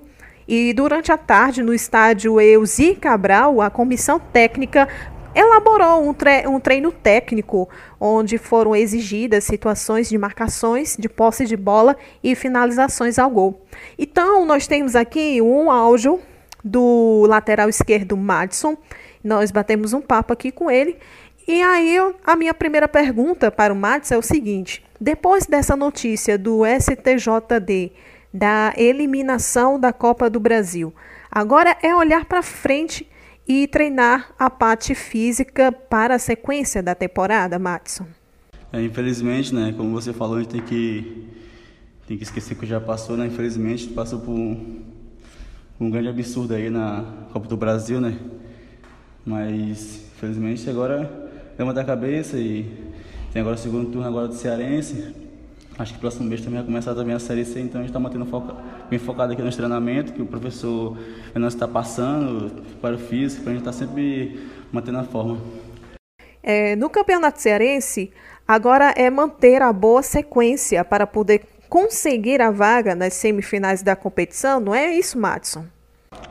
e 0.51 0.73
durante 0.73 1.11
a 1.11 1.17
tarde, 1.19 1.61
no 1.61 1.75
estádio 1.75 2.41
Eusi 2.41 2.95
Cabral, 2.95 3.61
a 3.61 3.69
comissão 3.69 4.19
técnica 4.19 4.89
elaborou 5.35 6.07
um, 6.07 6.13
tre 6.13 6.47
um 6.47 6.59
treino 6.59 6.91
técnico 6.91 7.69
onde 7.99 8.37
foram 8.37 8.75
exigidas 8.75 9.43
situações 9.43 10.09
de 10.09 10.17
marcações, 10.17 10.95
de 10.97 11.07
posse 11.07 11.45
de 11.45 11.55
bola 11.55 11.95
e 12.23 12.35
finalizações 12.35 13.19
ao 13.19 13.29
gol. 13.29 13.65
Então, 13.97 14.45
nós 14.45 14.67
temos 14.67 14.95
aqui 14.95 15.41
um 15.41 15.69
áudio 15.69 16.19
do 16.63 17.25
lateral 17.27 17.69
esquerdo 17.69 18.17
Madison. 18.17 18.77
Nós 19.23 19.51
batemos 19.51 19.93
um 19.93 20.01
papo 20.01 20.33
aqui 20.33 20.51
com 20.51 20.69
ele. 20.69 20.97
E 21.47 21.61
aí, 21.61 21.97
a 22.23 22.35
minha 22.35 22.53
primeira 22.53 22.87
pergunta 22.87 23.49
para 23.49 23.73
o 23.73 23.75
Madison 23.75 24.15
é 24.15 24.17
o 24.17 24.21
seguinte: 24.21 24.83
depois 24.99 25.45
dessa 25.45 25.75
notícia 25.75 26.37
do 26.37 26.61
STJD 26.65 27.91
da 28.31 28.73
eliminação 28.77 29.79
da 29.79 29.91
Copa 29.91 30.29
do 30.29 30.39
Brasil, 30.39 30.93
agora 31.31 31.75
é 31.81 31.95
olhar 31.95 32.25
para 32.25 32.43
frente 32.43 33.08
e 33.49 33.67
treinar 33.67 34.31
a 34.37 34.47
parte 34.47 34.93
física 34.93 35.71
para 35.71 36.13
a 36.13 36.19
sequência 36.19 36.83
da 36.83 36.93
temporada, 36.93 37.57
Matson? 37.57 38.05
É, 38.71 38.79
infelizmente, 38.79 39.55
né, 39.55 39.73
como 39.75 39.89
você 39.89 40.13
falou, 40.13 40.37
a 40.37 40.41
gente 40.41 40.51
tem 40.51 40.61
que, 40.61 41.27
tem 42.07 42.15
que 42.15 42.23
esquecer 42.23 42.55
que 42.55 42.67
já 42.67 42.79
passou, 42.79 43.17
né? 43.17 43.25
Infelizmente, 43.25 43.87
passou 43.87 44.19
por 44.19 44.29
um, 44.29 44.83
um 45.79 45.89
grande 45.89 46.09
absurdo 46.09 46.53
aí 46.53 46.69
na 46.69 47.03
Copa 47.33 47.47
do 47.47 47.57
Brasil, 47.57 47.99
né? 47.99 48.19
Mas, 49.25 50.03
infelizmente, 50.15 50.69
agora 50.69 51.09
levanta 51.57 51.81
a 51.81 51.83
cabeça 51.83 52.37
e 52.37 52.71
tem 53.33 53.41
agora 53.41 53.55
o 53.55 53.59
segundo 53.59 53.89
turno 53.89 54.07
agora 54.07 54.27
do 54.27 54.35
Cearense. 54.35 55.15
Acho 55.79 55.93
que 55.93 55.99
próximo 55.99 56.27
mês 56.27 56.41
também 56.41 56.57
vai 56.57 56.65
começar 56.65 56.93
também 56.93 57.15
a 57.15 57.19
Série 57.19 57.45
C, 57.45 57.61
então 57.61 57.79
a 57.79 57.83
gente 57.83 57.91
está 57.91 57.99
mantendo 58.01 58.25
foca, 58.25 58.53
bem 58.89 58.99
focado 58.99 59.31
aqui 59.31 59.41
no 59.41 59.49
treinamento, 59.49 60.11
que 60.11 60.21
o 60.21 60.25
professor 60.25 60.97
Fernando 61.31 61.49
está 61.49 61.69
passando 61.69 62.51
para 62.81 62.95
o 62.95 62.99
físico, 62.99 63.43
para 63.43 63.53
a 63.53 63.55
gente 63.55 63.65
estar 63.65 63.71
tá 63.71 63.77
sempre 63.77 64.41
mantendo 64.73 64.97
a 64.97 65.05
forma. 65.05 65.37
É, 66.43 66.75
no 66.75 66.89
Campeonato 66.89 67.41
Cearense, 67.41 68.11
agora 68.45 68.93
é 68.97 69.09
manter 69.09 69.61
a 69.61 69.71
boa 69.71 70.03
sequência 70.03 70.83
para 70.83 71.07
poder 71.07 71.43
conseguir 71.69 72.41
a 72.41 72.51
vaga 72.51 72.93
nas 72.93 73.13
semifinais 73.13 73.81
da 73.81 73.95
competição, 73.95 74.59
não 74.59 74.75
é 74.75 74.93
isso, 74.93 75.17
Matson? 75.17 75.65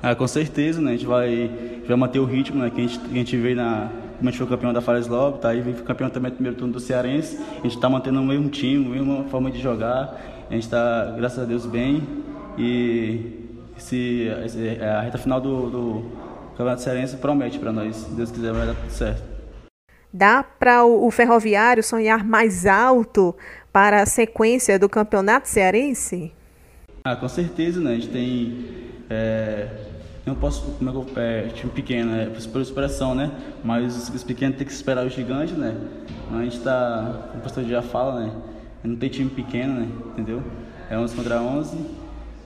Ah, 0.02 0.14
com 0.14 0.28
certeza, 0.28 0.78
né? 0.78 0.90
A 0.90 0.94
gente 0.94 1.06
vai, 1.06 1.50
vai 1.86 1.96
manter 1.96 2.18
o 2.18 2.24
ritmo 2.26 2.62
né? 2.62 2.68
que, 2.68 2.80
a 2.82 2.86
gente, 2.86 2.98
que 2.98 3.14
a 3.14 3.18
gente 3.18 3.36
veio 3.36 3.56
na. 3.56 3.90
A 4.20 4.24
gente 4.24 4.38
foi 4.38 4.46
campeão 4.48 4.72
da 4.72 4.80
Fares 4.80 5.06
logo, 5.06 5.38
tá 5.38 5.50
aí, 5.50 5.60
vem 5.60 5.74
campeão 5.74 6.10
também 6.10 6.30
do 6.30 6.34
primeiro 6.34 6.58
turno 6.58 6.72
do 6.72 6.80
Cearense. 6.80 7.38
A 7.38 7.62
gente 7.62 7.76
está 7.76 7.88
mantendo 7.88 8.20
o 8.20 8.24
mesmo 8.24 8.48
time, 8.48 8.86
a 8.86 8.88
mesma 8.88 9.24
forma 9.24 9.50
de 9.50 9.60
jogar. 9.60 10.20
A 10.50 10.52
gente 10.52 10.64
está, 10.64 11.14
graças 11.16 11.38
a 11.38 11.44
Deus, 11.44 11.64
bem. 11.66 12.02
E 12.58 13.48
se, 13.76 14.28
a 14.80 15.00
reta 15.02 15.18
final 15.18 15.40
do, 15.40 15.70
do 15.70 16.02
Campeonato 16.50 16.82
Cearense 16.82 17.16
promete 17.16 17.58
para 17.58 17.70
nós. 17.70 17.94
Se 17.94 18.10
Deus 18.10 18.32
quiser, 18.32 18.52
vai 18.52 18.66
dar 18.66 18.74
tudo 18.74 18.90
certo. 18.90 19.22
Dá 20.12 20.42
para 20.42 20.84
o 20.84 21.08
Ferroviário 21.10 21.82
sonhar 21.82 22.24
mais 22.24 22.66
alto 22.66 23.36
para 23.72 24.02
a 24.02 24.06
sequência 24.06 24.78
do 24.78 24.88
Campeonato 24.88 25.48
Cearense? 25.48 26.32
Ah, 27.04 27.14
com 27.14 27.28
certeza, 27.28 27.80
né? 27.80 27.92
A 27.92 27.94
gente 27.94 28.08
tem 28.08 28.66
é, 29.08 29.68
não 30.28 30.34
posso, 30.34 30.62
como 30.78 30.90
é 30.90 30.92
que 30.92 30.98
eu, 30.98 31.22
é, 31.22 31.42
time 31.48 31.72
pequeno, 31.72 32.14
é 32.14 32.26
por 32.26 32.60
expressão, 32.60 33.14
né? 33.14 33.32
Mas 33.64 34.10
os 34.10 34.22
pequenos 34.22 34.56
tem 34.56 34.66
que 34.66 34.72
esperar 34.72 35.06
o 35.06 35.08
gigante, 35.08 35.54
né? 35.54 35.76
A 36.30 36.42
gente 36.42 36.60
tá, 36.60 37.30
o 37.34 37.40
pastor 37.40 37.64
já 37.64 37.82
fala, 37.82 38.20
né? 38.20 38.32
Não 38.84 38.96
tem 38.96 39.08
time 39.08 39.30
pequeno, 39.30 39.80
né? 39.80 39.88
Entendeu? 40.12 40.42
É 40.90 40.98
11 40.98 41.16
contra 41.16 41.40
11. 41.40 41.76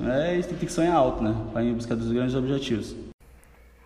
É, 0.00 0.36
isso 0.36 0.48
tem 0.48 0.58
que 0.58 0.72
sonhar 0.72 0.94
alto, 0.94 1.22
né? 1.22 1.34
Para 1.52 1.62
ir 1.62 1.74
buscar 1.74 1.94
dos 1.94 2.10
grandes 2.10 2.34
objetivos. 2.34 2.94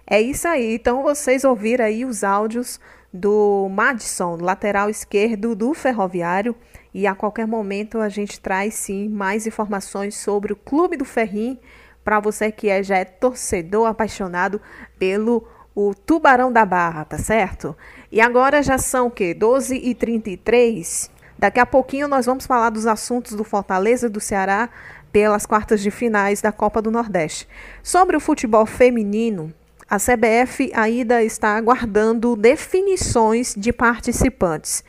É 0.07 0.21
isso 0.21 0.47
aí. 0.47 0.75
Então 0.75 1.03
vocês 1.03 1.43
ouviram 1.43 1.85
aí 1.85 2.05
os 2.05 2.23
áudios 2.23 2.79
do 3.13 3.69
Madison, 3.71 4.37
lateral 4.41 4.89
esquerdo 4.89 5.55
do 5.55 5.75
Ferroviário. 5.75 6.55
E 6.95 7.07
a 7.07 7.15
qualquer 7.15 7.47
momento 7.47 7.99
a 7.99 8.09
gente 8.09 8.41
traz 8.41 8.75
sim 8.75 9.09
mais 9.09 9.47
informações 9.47 10.17
sobre 10.17 10.53
o 10.53 10.57
Clube 10.57 10.97
do 10.97 11.05
Ferrim 11.05 11.59
para 12.07 12.21
você 12.21 12.53
que 12.53 12.69
é, 12.69 12.85
já 12.85 12.99
é 12.99 13.05
torcedor 13.05 13.89
apaixonado 13.89 14.61
pelo 14.97 15.45
o 15.75 15.93
Tubarão 15.93 16.53
da 16.53 16.65
Barra, 16.65 17.05
tá 17.05 17.19
certo? 17.19 17.77
E 18.13 18.21
agora 18.21 18.63
já 18.63 18.79
são 18.79 19.09
o 19.09 19.11
quê? 19.11 19.35
12 19.35 19.75
e 19.75 19.93
33 19.93 21.11
Daqui 21.37 21.59
a 21.59 21.67
pouquinho 21.67 22.07
nós 22.07 22.25
vamos 22.25 22.47
falar 22.47 22.71
dos 22.71 22.87
assuntos 22.87 23.33
do 23.33 23.43
Fortaleza 23.43 24.09
do 24.09 24.21
Ceará 24.21 24.71
pelas 25.11 25.45
quartas 25.47 25.81
de 25.81 25.91
finais 25.91 26.41
da 26.41 26.53
Copa 26.53 26.81
do 26.81 26.93
Nordeste. 26.93 27.49
Sobre 27.83 28.17
o 28.17 28.21
futebol 28.21 28.65
feminino, 28.67 29.53
a 29.91 29.97
CBF 29.99 30.71
ainda 30.75 31.25
está 31.25 31.57
aguardando 31.57 32.37
definições 32.37 33.53
de 33.57 33.73
participantes. 33.73 34.85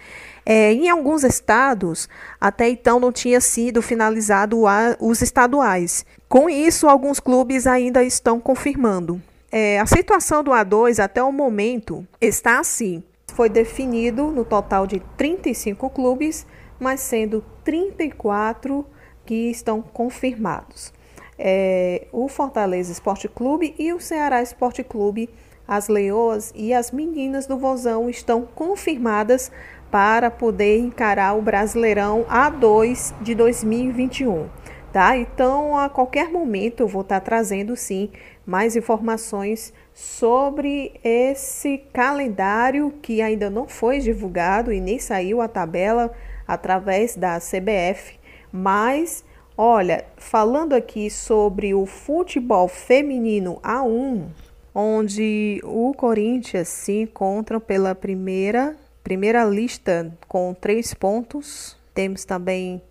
É, 0.49 0.71
em 0.71 0.87
alguns 0.87 1.25
estados, 1.25 2.07
até 2.39 2.69
então 2.69 3.01
não 3.01 3.11
tinha 3.11 3.41
sido 3.41 3.81
finalizado 3.81 4.65
a, 4.65 4.95
os 4.97 5.21
estaduais. 5.21 6.05
Com 6.29 6.49
isso, 6.49 6.87
alguns 6.87 7.19
clubes 7.19 7.67
ainda 7.67 8.01
estão 8.01 8.39
confirmando. 8.39 9.21
É, 9.51 9.77
a 9.77 9.85
situação 9.85 10.41
do 10.41 10.51
A2 10.51 11.03
até 11.03 11.21
o 11.21 11.33
momento 11.33 12.07
está 12.21 12.59
assim. 12.59 13.03
Foi 13.33 13.49
definido 13.49 14.31
no 14.31 14.45
total 14.45 14.87
de 14.87 15.01
35 15.17 15.89
clubes, 15.89 16.47
mas 16.79 17.01
sendo 17.01 17.43
34 17.65 18.85
que 19.25 19.51
estão 19.51 19.81
confirmados. 19.81 20.93
É, 21.37 22.07
o 22.13 22.29
Fortaleza 22.29 22.93
Esporte 22.93 23.27
Clube 23.27 23.75
e 23.77 23.91
o 23.91 23.99
Ceará 23.99 24.41
Esporte 24.41 24.81
Clube, 24.81 25.29
as 25.67 25.89
Leoas 25.89 26.53
e 26.55 26.73
as 26.73 26.91
meninas 26.91 27.45
do 27.45 27.57
Vozão 27.57 28.09
estão 28.09 28.43
confirmadas 28.55 29.51
para 29.91 30.29
poder 30.29 30.79
encarar 30.79 31.37
o 31.37 31.41
Brasileirão 31.41 32.25
A2 32.29 33.13
de 33.21 33.33
2021. 33.33 34.47
Tá? 34.91 35.17
Então, 35.17 35.77
a 35.77 35.89
qualquer 35.89 36.29
momento 36.29 36.81
eu 36.81 36.87
vou 36.87 37.01
estar 37.01 37.19
trazendo 37.19 37.75
sim 37.75 38.09
mais 38.45 38.75
informações 38.75 39.73
sobre 39.93 40.93
esse 41.03 41.79
calendário 41.91 42.93
que 43.01 43.21
ainda 43.21 43.49
não 43.49 43.67
foi 43.67 43.99
divulgado 43.99 44.71
e 44.71 44.79
nem 44.79 44.97
saiu 44.97 45.41
a 45.41 45.47
tabela 45.47 46.11
através 46.47 47.15
da 47.15 47.39
CBF, 47.39 48.17
mas 48.51 49.23
olha, 49.57 50.05
falando 50.15 50.73
aqui 50.73 51.09
sobre 51.09 51.73
o 51.73 51.85
futebol 51.85 52.67
feminino 52.67 53.59
A1, 53.61 54.27
onde 54.73 55.59
o 55.63 55.93
Corinthians 55.93 56.69
se 56.69 57.01
encontra 57.01 57.59
pela 57.59 57.93
primeira 57.93 58.77
Primeira 59.07 59.45
lista 59.45 60.13
com 60.27 60.53
três 60.53 60.93
pontos. 60.93 61.77
Temos 61.93 62.25
também 62.25 62.81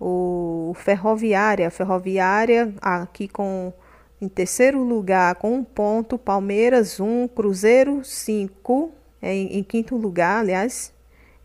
o 0.00 0.72
Ferroviária. 0.74 1.70
Ferroviária 1.70 2.72
aqui 2.80 3.28
com 3.28 3.70
em 4.18 4.28
terceiro 4.28 4.82
lugar 4.82 5.34
com 5.34 5.56
um 5.56 5.62
ponto. 5.62 6.16
Palmeiras 6.16 6.98
um, 7.00 7.28
Cruzeiro 7.28 8.02
cinco. 8.02 8.92
É, 9.20 9.34
em, 9.34 9.58
em 9.58 9.62
quinto 9.62 9.94
lugar, 9.94 10.40
aliás, 10.40 10.90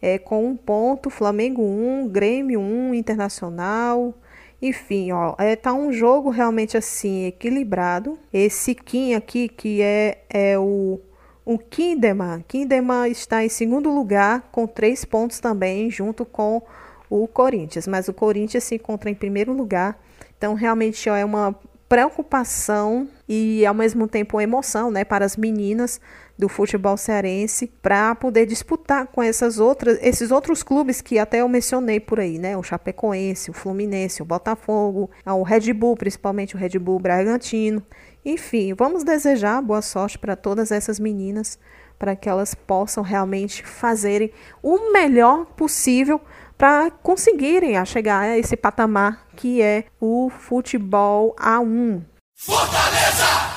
é 0.01 0.17
com 0.17 0.45
um 0.45 0.55
ponto. 0.55 1.09
Flamengo 1.09 1.61
um, 1.61 2.07
Grêmio 2.07 2.61
um, 2.61 2.93
Internacional. 2.93 4.13
Enfim, 4.61 5.11
ó, 5.11 5.35
é, 5.37 5.53
tá 5.57 5.73
um 5.73 5.91
jogo 5.91 6.29
realmente 6.29 6.77
assim 6.77 7.25
equilibrado. 7.25 8.17
Esse 8.31 8.73
Kim 8.73 9.15
aqui 9.15 9.49
que 9.49 9.81
é, 9.81 10.23
é 10.29 10.57
o 10.57 11.01
o 11.45 11.57
Kinderman. 11.57 12.43
Kinderman 12.47 13.11
está 13.11 13.43
em 13.43 13.49
segundo 13.49 13.89
lugar 13.89 14.49
com 14.51 14.65
três 14.65 15.03
pontos 15.03 15.39
também, 15.39 15.89
junto 15.89 16.25
com 16.25 16.61
o 17.09 17.27
Corinthians. 17.27 17.87
Mas 17.87 18.07
o 18.07 18.13
Corinthians 18.13 18.63
se 18.63 18.75
encontra 18.75 19.09
em 19.09 19.15
primeiro 19.15 19.53
lugar. 19.53 19.99
Então, 20.37 20.53
realmente 20.53 21.09
ó, 21.09 21.15
é 21.15 21.23
uma 21.23 21.55
preocupação 21.87 23.07
e 23.29 23.65
ao 23.65 23.73
mesmo 23.73 24.07
tempo 24.07 24.41
emoção, 24.41 24.89
né, 24.89 25.03
para 25.03 25.25
as 25.25 25.37
meninas 25.37 26.01
do 26.43 26.49
futebol 26.49 26.97
cearense 26.97 27.71
para 27.81 28.13
poder 28.15 28.45
disputar 28.45 29.07
com 29.07 29.23
essas 29.23 29.59
outras, 29.59 29.97
esses 30.01 30.29
outros 30.29 30.61
clubes 30.61 30.99
que 30.99 31.17
até 31.17 31.39
eu 31.39 31.47
mencionei 31.47 32.01
por 32.01 32.19
aí, 32.19 32.37
né, 32.37 32.57
o 32.57 32.61
Chapecoense, 32.61 33.49
o 33.49 33.53
Fluminense, 33.53 34.21
o 34.21 34.25
Botafogo, 34.25 35.09
o 35.25 35.41
Red 35.41 35.71
Bull, 35.71 35.95
principalmente 35.95 36.53
o 36.53 36.59
Red 36.59 36.77
Bull 36.79 36.99
Bragantino. 36.99 37.81
Enfim, 38.25 38.73
vamos 38.73 39.05
desejar 39.05 39.61
boa 39.61 39.81
sorte 39.81 40.19
para 40.19 40.35
todas 40.35 40.69
essas 40.69 40.99
meninas, 40.99 41.57
para 41.97 42.13
que 42.13 42.27
elas 42.27 42.53
possam 42.53 43.01
realmente 43.01 43.65
fazerem 43.65 44.29
o 44.61 44.91
melhor 44.91 45.45
possível 45.45 46.19
para 46.57 46.91
conseguirem 46.91 47.77
a 47.77 47.85
chegar 47.85 48.23
a 48.23 48.37
esse 48.37 48.57
patamar 48.57 49.27
que 49.37 49.61
é 49.61 49.85
o 49.97 50.29
futebol 50.29 51.33
A1. 51.39 52.01
Fortaleza! 52.35 53.52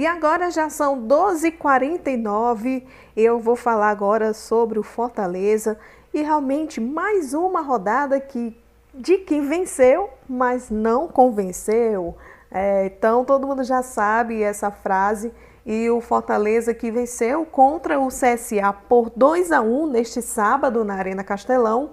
E 0.00 0.06
agora 0.06 0.50
já 0.50 0.70
são 0.70 1.06
12h49. 1.06 2.84
Eu 3.14 3.38
vou 3.38 3.54
falar 3.54 3.90
agora 3.90 4.32
sobre 4.32 4.78
o 4.78 4.82
Fortaleza 4.82 5.78
e 6.14 6.22
realmente 6.22 6.80
mais 6.80 7.34
uma 7.34 7.60
rodada 7.60 8.18
que 8.18 8.56
de 8.94 9.18
quem 9.18 9.46
venceu, 9.46 10.08
mas 10.26 10.70
não 10.70 11.06
convenceu. 11.06 12.16
É, 12.50 12.86
então 12.86 13.26
todo 13.26 13.46
mundo 13.46 13.62
já 13.62 13.82
sabe 13.82 14.42
essa 14.42 14.70
frase. 14.70 15.34
E 15.66 15.90
o 15.90 16.00
Fortaleza 16.00 16.72
que 16.72 16.90
venceu 16.90 17.44
contra 17.44 18.00
o 18.00 18.08
CSA 18.08 18.72
por 18.88 19.12
2 19.14 19.52
a 19.52 19.60
1 19.60 19.86
neste 19.86 20.22
sábado 20.22 20.82
na 20.82 20.94
Arena 20.94 21.22
Castelão. 21.22 21.90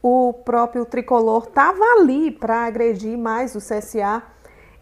O 0.00 0.32
próprio 0.32 0.84
tricolor 0.84 1.48
estava 1.48 1.82
ali 1.96 2.30
para 2.30 2.66
agredir 2.66 3.18
mais 3.18 3.56
o 3.56 3.58
CSA. 3.58 4.22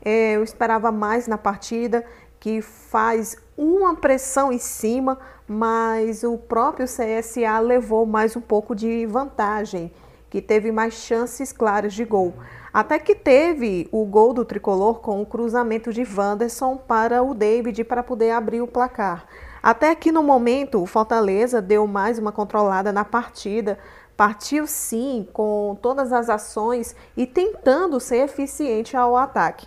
É, 0.05 0.37
eu 0.37 0.45
esperava 0.45 0.93
mais 0.93 1.27
na 1.27 1.39
partida 1.39 2.05
que 2.41 2.61
faz 2.61 3.37
uma 3.57 3.97
pressão 3.97 4.53
em 4.53 4.59
cima, 4.59 5.19
mas 5.49 6.23
o 6.23 6.37
próprio 6.37 6.87
CSA 6.87 7.59
levou 7.61 8.05
mais 8.07 8.37
um 8.37 8.41
pouco 8.41 8.75
de 8.75 9.07
vantagem, 9.07 9.93
que 10.29 10.43
teve 10.43 10.71
mais 10.71 10.95
chances 10.95 11.53
claras 11.53 11.95
de 11.95 12.05
gol. 12.05 12.35
Até 12.73 12.99
que 12.99 13.15
teve 13.15 13.89
o 13.91 14.05
gol 14.05 14.35
do 14.35 14.45
tricolor 14.45 15.01
com 15.01 15.23
o 15.23 15.27
cruzamento 15.27 15.93
de 15.93 16.03
Wanderson 16.03 16.77
para 16.77 17.23
o 17.23 17.33
David 17.33 17.83
para 17.85 18.03
poder 18.03 18.33
abrir 18.33 18.61
o 18.61 18.67
placar. 18.67 19.25
Até 19.63 19.95
que 19.95 20.13
no 20.13 20.23
momento 20.23 20.83
o 20.83 20.87
Fortaleza 20.87 21.63
deu 21.63 21.87
mais 21.87 22.19
uma 22.19 22.33
controlada 22.33 22.93
na 22.93 23.05
partida, 23.05 23.79
partiu 24.17 24.67
sim 24.67 25.27
com 25.33 25.77
todas 25.81 26.13
as 26.13 26.29
ações 26.29 26.95
e 27.17 27.27
tentando 27.27 27.99
ser 27.99 28.25
eficiente 28.25 28.97
ao 28.97 29.17
ataque. 29.17 29.67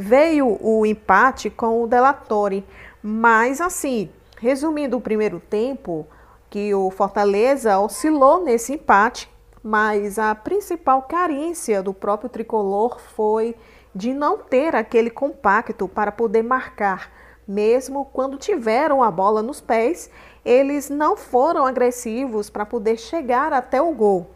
Veio 0.00 0.56
o 0.60 0.86
empate 0.86 1.50
com 1.50 1.82
o 1.82 1.86
Delatori, 1.88 2.64
mas 3.02 3.60
assim, 3.60 4.08
resumindo 4.38 4.96
o 4.96 5.00
primeiro 5.00 5.40
tempo, 5.40 6.06
que 6.48 6.72
o 6.72 6.88
Fortaleza 6.88 7.76
oscilou 7.80 8.44
nesse 8.44 8.74
empate, 8.74 9.28
mas 9.60 10.16
a 10.16 10.36
principal 10.36 11.02
carência 11.02 11.82
do 11.82 11.92
próprio 11.92 12.30
tricolor 12.30 13.00
foi 13.00 13.56
de 13.92 14.14
não 14.14 14.38
ter 14.38 14.76
aquele 14.76 15.10
compacto 15.10 15.88
para 15.88 16.12
poder 16.12 16.44
marcar. 16.44 17.10
Mesmo 17.46 18.04
quando 18.04 18.38
tiveram 18.38 19.02
a 19.02 19.10
bola 19.10 19.42
nos 19.42 19.60
pés, 19.60 20.08
eles 20.44 20.88
não 20.88 21.16
foram 21.16 21.66
agressivos 21.66 22.48
para 22.48 22.64
poder 22.64 22.98
chegar 22.98 23.52
até 23.52 23.82
o 23.82 23.92
gol. 23.92 24.30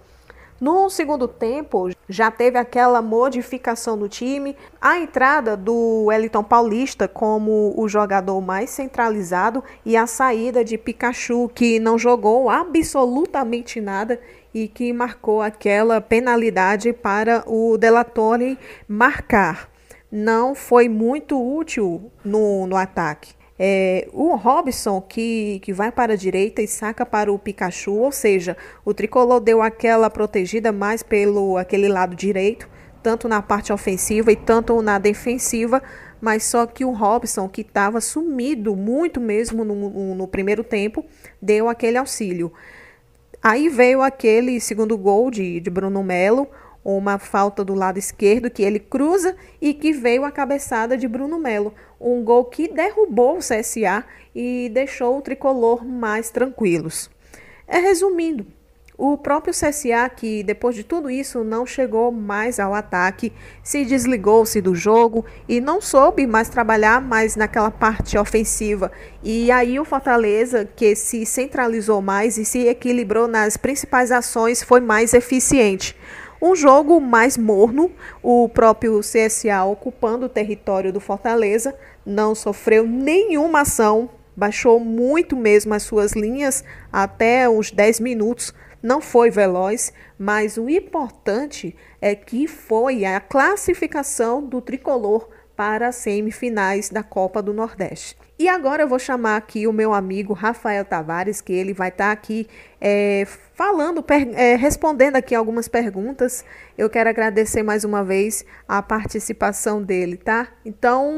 No 0.63 0.89
segundo 0.89 1.27
tempo, 1.27 1.91
já 2.09 2.31
teve 2.31 2.57
aquela 2.57 3.03
modificação 3.03 3.99
do 3.99 4.09
time, 4.09 4.57
a 4.81 4.97
entrada 4.97 5.57
do 5.57 6.05
Wellington 6.05 6.45
Paulista 6.45 7.09
como 7.09 7.75
o 7.77 7.89
jogador 7.89 8.41
mais 8.41 8.71
centralizado 8.71 9.65
e 9.85 9.97
a 9.97 10.07
saída 10.07 10.65
de 10.65 10.79
Pikachu, 10.79 11.51
que 11.53 11.81
não 11.81 11.99
jogou 11.99 12.49
absolutamente 12.49 13.81
nada 13.81 14.21
e 14.55 14.69
que 14.69 14.93
marcou 14.93 15.43
aquela 15.43 16.01
penalidade 16.01 16.93
para 16.93 17.43
o 17.45 17.77
Delatorre 17.77 18.57
marcar. 18.87 19.69
Não 20.13 20.55
foi 20.55 20.89
muito 20.89 21.45
útil 21.45 22.09
no, 22.25 22.69
no 22.69 22.77
ataque. 22.77 23.35
É, 23.65 24.09
o 24.13 24.35
Robson 24.35 25.01
que, 25.01 25.61
que 25.61 25.73
vai 25.73 25.93
para 25.93 26.15
a 26.15 26.17
direita 26.17 26.61
e 26.61 26.67
saca 26.67 27.07
para 27.07 27.33
o 27.33 27.39
Pikachu, 27.39 27.93
ou 27.93 28.11
seja, 28.11 28.57
o 28.85 28.93
tricolor 28.93 29.39
deu 29.39 29.63
aquela 29.63 30.11
protegida 30.11 30.73
mais 30.73 31.01
pelo 31.01 31.57
aquele 31.57 31.87
lado 31.87 32.17
direito, 32.17 32.69
tanto 33.05 33.29
na 33.29 33.41
parte 33.41 33.73
ofensiva 33.73 34.33
e 34.33 34.37
tanto 34.37 34.83
na 34.83 34.99
defensiva, 34.99 35.81
mas 36.21 36.43
só 36.43 36.67
que 36.67 36.85
o 36.85 36.91
Robson, 36.91 37.49
que 37.49 37.61
estava 37.61 38.01
sumido 38.01 38.75
muito 38.75 39.21
mesmo 39.21 39.65
no, 39.65 40.13
no, 40.17 40.27
primeiro 40.27 40.65
tempo, 40.65 41.05
deu 41.41 41.69
aquele 41.69 41.99
auxílio. 41.99 42.53
Aí 43.41 43.69
veio 43.69 44.03
aquele 44.03 44.59
segundo 44.59 44.99
gol 44.99 45.31
de, 45.31 45.61
de 45.61 45.71
Bruno 45.71 46.03
Melo, 46.03 46.49
uma 46.85 47.19
falta 47.19 47.65
do 47.65 47.75
lado 47.75 47.99
esquerdo 47.99 48.51
que 48.51 48.63
ele 48.63 48.81
cruza 48.81 49.37
e 49.61 49.73
que 49.73 49.93
veio 49.93 50.25
a 50.25 50.33
cabeçada 50.33 50.97
de 50.97 51.07
Bruno 51.07 51.39
Melo, 51.39 51.73
um 52.03 52.25
gol 52.25 52.45
que 52.47 52.69
derrubou 52.69 53.37
o 53.37 53.39
CSA 53.39 54.05
e 54.35 54.69
deixou 54.73 55.19
o 55.19 55.23
tricolor 55.23 55.85
mais 55.85 56.31
tranquilos. 56.31 57.11
É 57.67 57.79
resumindo, 57.79 58.47
o 59.05 59.17
próprio 59.17 59.53
CSA, 59.55 60.09
que 60.15 60.43
depois 60.43 60.77
de 60.77 60.85
tudo 60.85 61.11
isso 61.11 61.43
não 61.43 61.67
chegou 61.67 62.13
mais 62.13 62.61
ao 62.61 62.75
ataque, 62.75 63.33
se 63.63 63.85
desligou-se 63.85 64.61
do 64.61 64.75
jogo 64.75 65.25
e 65.49 65.61
não 65.61 65.81
soube 65.81 66.27
mais 66.27 66.49
trabalhar 66.49 67.01
mais 67.01 67.35
naquela 67.35 67.71
parte 67.71 68.19
ofensiva. 68.19 68.93
E 69.23 69.51
aí 69.51 69.81
o 69.81 69.85
Fortaleza, 69.85 70.69
que 70.77 70.95
se 70.95 71.25
centralizou 71.25 72.03
mais 72.03 72.37
e 72.37 72.45
se 72.45 72.67
equilibrou 72.67 73.27
nas 73.27 73.57
principais 73.57 74.13
ações, 74.13 74.63
foi 74.63 74.81
mais 74.81 75.15
eficiente. 75.15 75.97
Um 76.41 76.55
jogo 76.55 77.01
mais 77.01 77.39
morno, 77.39 77.91
o 78.23 78.49
próprio 78.49 79.01
CSA 79.01 79.65
ocupando 79.65 80.27
o 80.27 80.29
território 80.29 80.93
do 80.93 81.01
Fortaleza, 81.01 81.73
não 82.05 82.35
sofreu 82.35 82.87
nenhuma 82.87 83.61
ação, 83.61 84.11
baixou 84.37 84.81
muito 84.81 85.37
mesmo 85.37 85.75
as 85.75 85.83
suas 85.83 86.13
linhas 86.13 86.65
até 86.93 87.49
uns 87.49 87.71
10 87.71 88.01
minutos, 88.01 88.53
não 88.83 89.01
foi 89.01 89.31
veloz, 89.31 89.93
mas 90.19 90.57
o 90.57 90.69
importante 90.69 91.77
é 92.01 92.15
que 92.15 92.49
foi 92.49 93.05
a 93.05 93.21
classificação 93.21 94.45
do 94.45 94.61
tricolor 94.61 95.29
para 95.63 95.87
as 95.87 95.95
semifinais 95.95 96.91
da 96.91 97.05
Copa 97.05 97.41
do 97.41 97.55
Nordeste. 97.55 98.17
E 98.37 98.49
agora 98.49 98.83
eu 98.83 98.89
vou 98.89 98.99
chamar 98.99 99.37
aqui 99.37 99.69
o 99.69 99.73
meu 99.73 99.95
amigo 99.95 100.33
Rafael 100.33 100.85
Tavares, 100.85 101.41
que 101.41 101.53
ele 101.53 101.73
vai 101.73 101.89
estar 101.89 102.07
tá 102.07 102.11
aqui 102.11 102.49
é, 102.81 103.25
falando, 103.55 104.05
é, 104.35 104.57
respondendo 104.57 105.15
aqui 105.15 105.37
algumas 105.37 105.69
perguntas. 105.69 106.45
Eu 106.77 106.91
quero 106.91 107.09
agradecer 107.09 107.63
mais 107.63 107.85
uma 107.85 108.03
vez 108.03 108.45
a 108.67 108.83
participação 108.83 109.81
dele, 109.81 110.17
tá? 110.17 110.49
Então, 110.65 111.13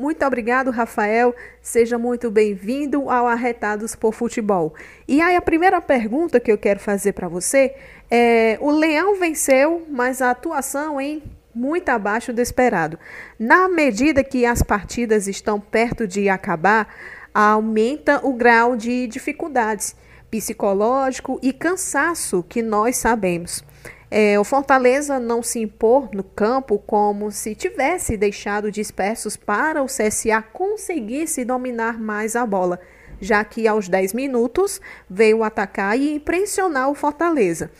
muito 0.00 0.24
obrigado, 0.24 0.70
Rafael. 0.70 1.34
Seja 1.60 1.98
muito 1.98 2.30
bem-vindo 2.30 3.10
ao 3.10 3.26
Arretados 3.26 3.94
por 3.94 4.14
Futebol. 4.14 4.72
E 5.06 5.20
aí, 5.20 5.36
a 5.36 5.42
primeira 5.42 5.78
pergunta 5.78 6.40
que 6.40 6.50
eu 6.50 6.56
quero 6.56 6.80
fazer 6.80 7.12
para 7.12 7.28
você 7.28 7.74
é: 8.10 8.56
o 8.62 8.70
Leão 8.70 9.16
venceu, 9.16 9.86
mas 9.90 10.22
a 10.22 10.30
atuação, 10.30 10.98
hein? 10.98 11.22
Muito 11.54 11.88
abaixo 11.88 12.32
do 12.32 12.40
esperado. 12.40 12.98
Na 13.38 13.68
medida 13.68 14.22
que 14.22 14.46
as 14.46 14.62
partidas 14.62 15.26
estão 15.26 15.60
perto 15.60 16.06
de 16.06 16.28
acabar, 16.28 16.88
aumenta 17.34 18.20
o 18.24 18.32
grau 18.32 18.76
de 18.76 19.06
dificuldades 19.06 19.94
psicológico 20.30 21.38
e 21.42 21.52
cansaço 21.52 22.44
que 22.48 22.62
nós 22.62 22.96
sabemos. 22.96 23.64
É, 24.10 24.38
o 24.40 24.44
Fortaleza 24.44 25.20
não 25.20 25.40
se 25.40 25.60
impor 25.60 26.08
no 26.12 26.24
campo 26.24 26.78
como 26.78 27.30
se 27.30 27.54
tivesse 27.54 28.16
deixado 28.16 28.70
dispersos 28.70 29.36
para 29.36 29.82
o 29.82 29.86
CSA 29.86 30.42
conseguisse 30.52 31.44
dominar 31.44 31.98
mais 31.98 32.34
a 32.34 32.44
bola, 32.44 32.80
já 33.20 33.44
que 33.44 33.68
aos 33.68 33.88
10 33.88 34.12
minutos 34.12 34.80
veio 35.08 35.44
atacar 35.44 35.96
e 35.96 36.14
impressionar 36.14 36.90
o 36.90 36.94
Fortaleza. 36.94 37.70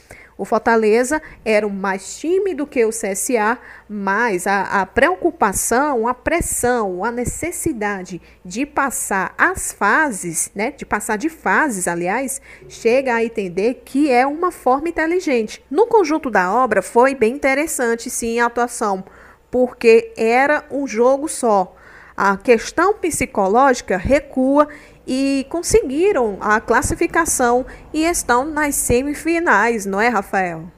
O 0.40 0.46
Fortaleza 0.46 1.20
era 1.44 1.66
o 1.66 1.70
mais 1.70 2.16
time 2.18 2.54
do 2.54 2.66
que 2.66 2.82
o 2.82 2.88
CSA, 2.88 3.58
mas 3.86 4.46
a, 4.46 4.80
a 4.80 4.86
preocupação, 4.86 6.08
a 6.08 6.14
pressão, 6.14 7.04
a 7.04 7.12
necessidade 7.12 8.22
de 8.42 8.64
passar 8.64 9.34
as 9.36 9.70
fases, 9.70 10.50
né, 10.54 10.70
de 10.70 10.86
passar 10.86 11.18
de 11.18 11.28
fases, 11.28 11.86
aliás, 11.86 12.40
chega 12.70 13.16
a 13.16 13.22
entender 13.22 13.82
que 13.84 14.10
é 14.10 14.26
uma 14.26 14.50
forma 14.50 14.88
inteligente. 14.88 15.62
No 15.70 15.86
conjunto 15.86 16.30
da 16.30 16.50
obra 16.50 16.80
foi 16.80 17.14
bem 17.14 17.34
interessante, 17.34 18.08
sim, 18.08 18.40
a 18.40 18.46
atuação, 18.46 19.04
porque 19.50 20.10
era 20.16 20.64
um 20.70 20.86
jogo 20.86 21.28
só. 21.28 21.76
A 22.16 22.36
questão 22.38 22.94
psicológica 22.94 23.96
recua 23.98 24.68
e 25.06 25.46
conseguiram 25.48 26.36
a 26.40 26.60
classificação 26.60 27.64
e 27.92 28.04
estão 28.04 28.44
nas 28.44 28.74
semifinais, 28.74 29.86
não 29.86 30.00
é, 30.00 30.08
Rafael? 30.08 30.70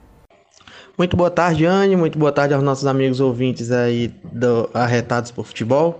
Muito 0.96 1.16
boa 1.16 1.30
tarde, 1.30 1.64
Anne. 1.64 1.96
Muito 1.96 2.18
boa 2.18 2.32
tarde 2.32 2.54
aos 2.54 2.62
nossos 2.62 2.86
amigos 2.86 3.18
ouvintes 3.18 3.70
aí 3.70 4.08
do 4.24 4.68
Arretados 4.74 5.30
por 5.30 5.46
Futebol. 5.46 5.98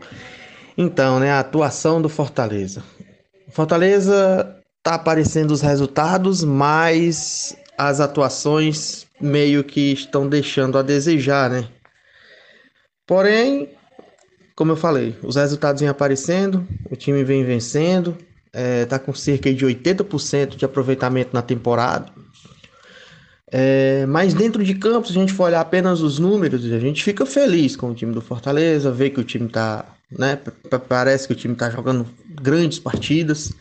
Então, 0.77 1.19
né, 1.19 1.31
a 1.31 1.41
atuação 1.41 2.01
do 2.01 2.09
Fortaleza. 2.09 2.83
Fortaleza 3.51 4.57
tá 4.83 4.95
aparecendo 4.95 5.51
os 5.51 5.61
resultados, 5.61 6.45
mas 6.45 7.57
as 7.77 8.01
atuações 8.01 9.07
meio 9.21 9.65
que 9.65 9.93
estão 9.93 10.29
deixando 10.29 10.79
a 10.79 10.83
desejar, 10.83 11.51
né? 11.51 11.69
Porém, 13.07 13.71
como 14.55 14.73
eu 14.73 14.77
falei, 14.77 15.17
os 15.23 15.37
resultados 15.37 15.81
vêm 15.81 15.89
aparecendo, 15.89 16.67
o 16.91 16.97
time 16.97 17.25
vem 17.25 17.45
vencendo, 17.45 18.17
está 18.53 18.97
é, 18.97 18.99
com 18.99 19.15
cerca 19.15 19.53
de 19.53 19.65
80% 19.65 20.57
de 20.57 20.65
aproveitamento 20.65 21.31
na 21.33 21.43
temporada. 21.43 22.07
É, 23.51 24.07
mas 24.07 24.33
dentro 24.33 24.65
de 24.65 24.75
campo, 24.75 25.07
se 25.07 25.13
a 25.13 25.21
gente 25.21 25.33
for 25.33 25.45
olhar 25.45 25.61
apenas 25.61 26.01
os 26.01 26.19
números, 26.19 26.65
a 26.65 26.79
gente 26.79 27.05
fica 27.05 27.27
feliz 27.27 27.77
com 27.77 27.91
o 27.91 27.95
time 27.95 28.13
do 28.13 28.21
Fortaleza, 28.23 28.91
ver 28.91 29.11
que 29.11 29.21
o 29.21 29.25
time 29.25 29.47
está 29.47 29.85
né? 30.19 30.39
Parece 30.89 31.27
que 31.27 31.33
o 31.33 31.37
time 31.37 31.55
está 31.55 31.71
jogando 31.71 32.07
grandes 32.41 32.79
partidas. 32.79 33.53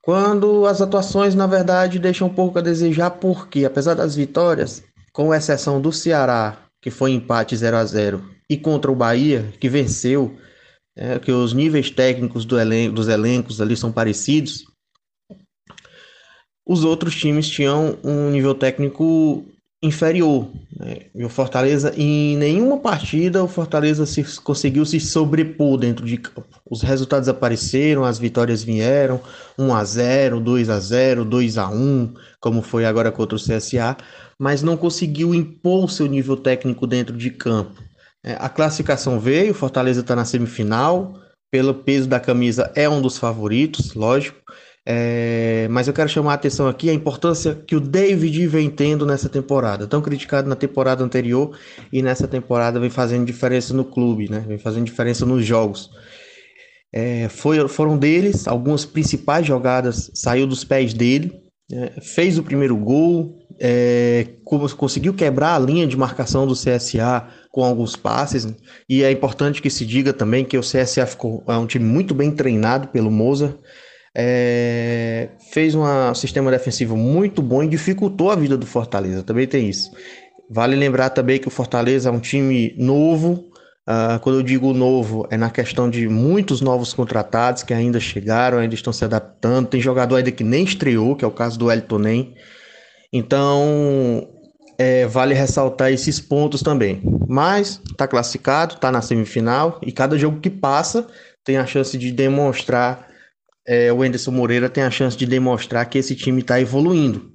Quando 0.00 0.66
as 0.66 0.80
atuações, 0.80 1.34
na 1.34 1.46
verdade, 1.46 1.98
deixam 1.98 2.28
um 2.28 2.34
pouco 2.34 2.58
a 2.58 2.62
desejar, 2.62 3.10
porque 3.10 3.64
apesar 3.64 3.94
das 3.94 4.14
vitórias, 4.14 4.82
com 5.12 5.34
exceção 5.34 5.80
do 5.80 5.92
Ceará, 5.92 6.56
que 6.80 6.90
foi 6.90 7.10
empate 7.10 7.56
0 7.56 7.76
a 7.76 7.84
0 7.84 8.37
e 8.48 8.56
contra 8.56 8.90
o 8.90 8.96
Bahia, 8.96 9.52
que 9.60 9.68
venceu, 9.68 10.36
é, 10.96 11.18
que 11.18 11.30
os 11.30 11.52
níveis 11.52 11.90
técnicos 11.90 12.44
do 12.44 12.58
elen 12.58 12.90
dos 12.90 13.08
elencos 13.08 13.60
ali 13.60 13.76
são 13.76 13.92
parecidos, 13.92 14.64
os 16.66 16.84
outros 16.84 17.14
times 17.14 17.48
tinham 17.48 17.98
um 18.04 18.30
nível 18.30 18.54
técnico 18.54 19.44
inferior. 19.82 20.50
Né? 20.76 21.06
E 21.14 21.24
o 21.24 21.28
Fortaleza, 21.28 21.94
em 21.96 22.36
nenhuma 22.36 22.78
partida, 22.78 23.42
o 23.42 23.48
Fortaleza 23.48 24.04
se, 24.04 24.22
conseguiu 24.40 24.84
se 24.84 24.98
sobrepor 25.00 25.78
dentro 25.78 26.04
de 26.04 26.18
campo. 26.18 26.60
Os 26.68 26.82
resultados 26.82 27.28
apareceram, 27.28 28.04
as 28.04 28.18
vitórias 28.18 28.62
vieram, 28.62 29.20
1 29.56 29.74
a 29.74 29.84
0 29.84 30.40
2 30.40 30.68
a 30.68 30.80
0 30.80 31.24
2 31.24 31.58
a 31.58 31.68
1 31.68 32.14
como 32.40 32.60
foi 32.60 32.84
agora 32.84 33.10
contra 33.10 33.36
o 33.36 33.40
CSA, 33.40 33.96
mas 34.38 34.62
não 34.62 34.76
conseguiu 34.76 35.34
impor 35.34 35.90
seu 35.90 36.06
nível 36.06 36.36
técnico 36.36 36.86
dentro 36.86 37.16
de 37.16 37.30
campo. 37.30 37.87
É, 38.28 38.36
a 38.38 38.50
classificação 38.50 39.18
veio, 39.18 39.54
Fortaleza 39.54 40.02
está 40.02 40.14
na 40.14 40.26
semifinal, 40.26 41.14
pelo 41.50 41.72
peso 41.72 42.06
da 42.06 42.20
camisa 42.20 42.70
é 42.74 42.86
um 42.86 43.00
dos 43.00 43.16
favoritos, 43.16 43.94
lógico, 43.94 44.38
é, 44.84 45.66
mas 45.70 45.88
eu 45.88 45.94
quero 45.94 46.10
chamar 46.10 46.32
a 46.32 46.34
atenção 46.34 46.68
aqui 46.68 46.90
a 46.90 46.92
importância 46.92 47.54
que 47.54 47.74
o 47.74 47.80
David 47.80 48.46
vem 48.46 48.68
tendo 48.68 49.06
nessa 49.06 49.30
temporada. 49.30 49.86
Tão 49.86 50.02
criticado 50.02 50.46
na 50.46 50.54
temporada 50.54 51.02
anterior 51.02 51.58
e 51.90 52.02
nessa 52.02 52.28
temporada 52.28 52.78
vem 52.78 52.90
fazendo 52.90 53.24
diferença 53.24 53.72
no 53.72 53.84
clube, 53.84 54.30
né? 54.30 54.44
Vem 54.46 54.58
fazendo 54.58 54.84
diferença 54.84 55.24
nos 55.24 55.46
jogos. 55.46 55.90
É, 56.92 57.30
foi, 57.30 57.66
foram 57.66 57.96
deles, 57.96 58.46
algumas 58.46 58.84
principais 58.84 59.46
jogadas 59.46 60.10
saiu 60.14 60.46
dos 60.46 60.64
pés 60.64 60.92
dele, 60.92 61.32
é, 61.72 62.00
fez 62.02 62.38
o 62.38 62.42
primeiro 62.42 62.76
gol, 62.76 63.37
é, 63.60 64.26
conseguiu 64.76 65.12
quebrar 65.14 65.54
a 65.54 65.58
linha 65.58 65.86
de 65.86 65.96
marcação 65.96 66.46
do 66.46 66.54
CSA 66.54 67.26
com 67.50 67.64
alguns 67.64 67.96
passes, 67.96 68.44
né? 68.44 68.54
e 68.88 69.02
é 69.02 69.10
importante 69.10 69.60
que 69.60 69.70
se 69.70 69.84
diga 69.84 70.12
também 70.12 70.44
que 70.44 70.56
o 70.56 70.60
CSA 70.60 71.06
ficou, 71.06 71.42
é 71.46 71.56
um 71.56 71.66
time 71.66 71.84
muito 71.84 72.14
bem 72.14 72.30
treinado 72.30 72.88
pelo 72.88 73.10
Moza, 73.10 73.58
é, 74.14 75.28
fez 75.52 75.74
um 75.74 75.84
sistema 76.14 76.50
defensivo 76.50 76.96
muito 76.96 77.40
bom 77.40 77.62
e 77.62 77.68
dificultou 77.68 78.30
a 78.30 78.36
vida 78.36 78.56
do 78.56 78.66
Fortaleza. 78.66 79.22
Também 79.22 79.46
tem 79.46 79.68
isso. 79.68 79.90
Vale 80.50 80.74
lembrar 80.74 81.10
também 81.10 81.38
que 81.38 81.46
o 81.46 81.50
Fortaleza 81.50 82.08
é 82.08 82.12
um 82.12 82.18
time 82.18 82.74
novo. 82.78 83.44
Uh, 83.86 84.18
quando 84.20 84.36
eu 84.36 84.42
digo 84.42 84.74
novo, 84.74 85.26
é 85.30 85.36
na 85.36 85.50
questão 85.50 85.88
de 85.88 86.08
muitos 86.08 86.60
novos 86.60 86.92
contratados 86.92 87.62
que 87.62 87.72
ainda 87.72 87.98
chegaram, 88.00 88.58
ainda 88.58 88.74
estão 88.74 88.92
se 88.92 89.04
adaptando. 89.04 89.68
Tem 89.68 89.80
jogador 89.80 90.16
ainda 90.16 90.32
que 90.32 90.44
nem 90.44 90.64
estreou, 90.64 91.14
que 91.14 91.24
é 91.24 91.28
o 91.28 91.30
caso 91.30 91.58
do 91.58 91.70
Elton 91.70 91.98
Nem. 91.98 92.34
Então, 93.12 94.28
é, 94.78 95.06
vale 95.06 95.34
ressaltar 95.34 95.92
esses 95.92 96.20
pontos 96.20 96.62
também. 96.62 97.02
Mas 97.28 97.80
está 97.90 98.06
classificado, 98.06 98.74
está 98.74 98.92
na 98.92 99.02
semifinal 99.02 99.80
e 99.82 99.92
cada 99.92 100.18
jogo 100.18 100.40
que 100.40 100.50
passa 100.50 101.06
tem 101.44 101.56
a 101.56 101.66
chance 101.66 101.96
de 101.96 102.12
demonstrar 102.12 103.08
é, 103.68 103.92
o 103.92 104.02
Enderson 104.02 104.30
Moreira 104.30 104.70
tem 104.70 104.82
a 104.82 104.90
chance 104.90 105.14
de 105.14 105.26
demonstrar 105.26 105.84
que 105.84 105.98
esse 105.98 106.16
time 106.16 106.40
está 106.40 106.58
evoluindo. 106.58 107.34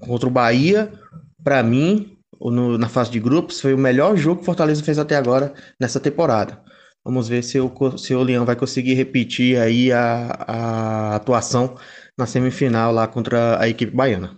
Contra 0.00 0.26
o 0.26 0.32
Bahia, 0.32 0.90
para 1.44 1.62
mim, 1.62 2.16
no, 2.40 2.78
na 2.78 2.88
fase 2.88 3.10
de 3.10 3.20
grupos, 3.20 3.60
foi 3.60 3.74
o 3.74 3.78
melhor 3.78 4.16
jogo 4.16 4.40
que 4.40 4.46
Fortaleza 4.46 4.82
fez 4.82 4.98
até 4.98 5.14
agora 5.14 5.52
nessa 5.78 6.00
temporada. 6.00 6.58
Vamos 7.04 7.28
ver 7.28 7.44
se 7.44 7.60
o, 7.60 7.70
se 7.98 8.14
o 8.14 8.22
Leão 8.22 8.46
vai 8.46 8.56
conseguir 8.56 8.94
repetir 8.94 9.58
aí 9.58 9.92
a, 9.92 10.44
a 10.46 11.16
atuação 11.16 11.76
na 12.16 12.24
semifinal 12.24 12.90
lá 12.90 13.06
contra 13.06 13.60
a 13.60 13.68
equipe 13.68 13.94
baiana. 13.94 14.37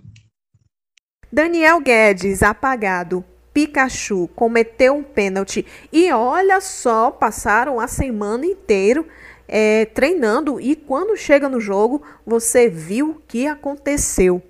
Daniel 1.32 1.80
Guedes, 1.80 2.42
apagado. 2.42 3.24
Pikachu 3.54 4.28
cometeu 4.34 4.94
um 4.94 5.02
pênalti 5.02 5.64
e 5.92 6.10
olha 6.12 6.60
só, 6.60 7.10
passaram 7.10 7.80
a 7.80 7.86
semana 7.86 8.46
inteira 8.46 9.04
é, 9.46 9.84
treinando 9.86 10.60
e 10.60 10.76
quando 10.76 11.16
chega 11.16 11.48
no 11.48 11.60
jogo 11.60 12.02
você 12.24 12.68
viu 12.68 13.10
o 13.10 13.22
que 13.26 13.46
aconteceu. 13.46 14.42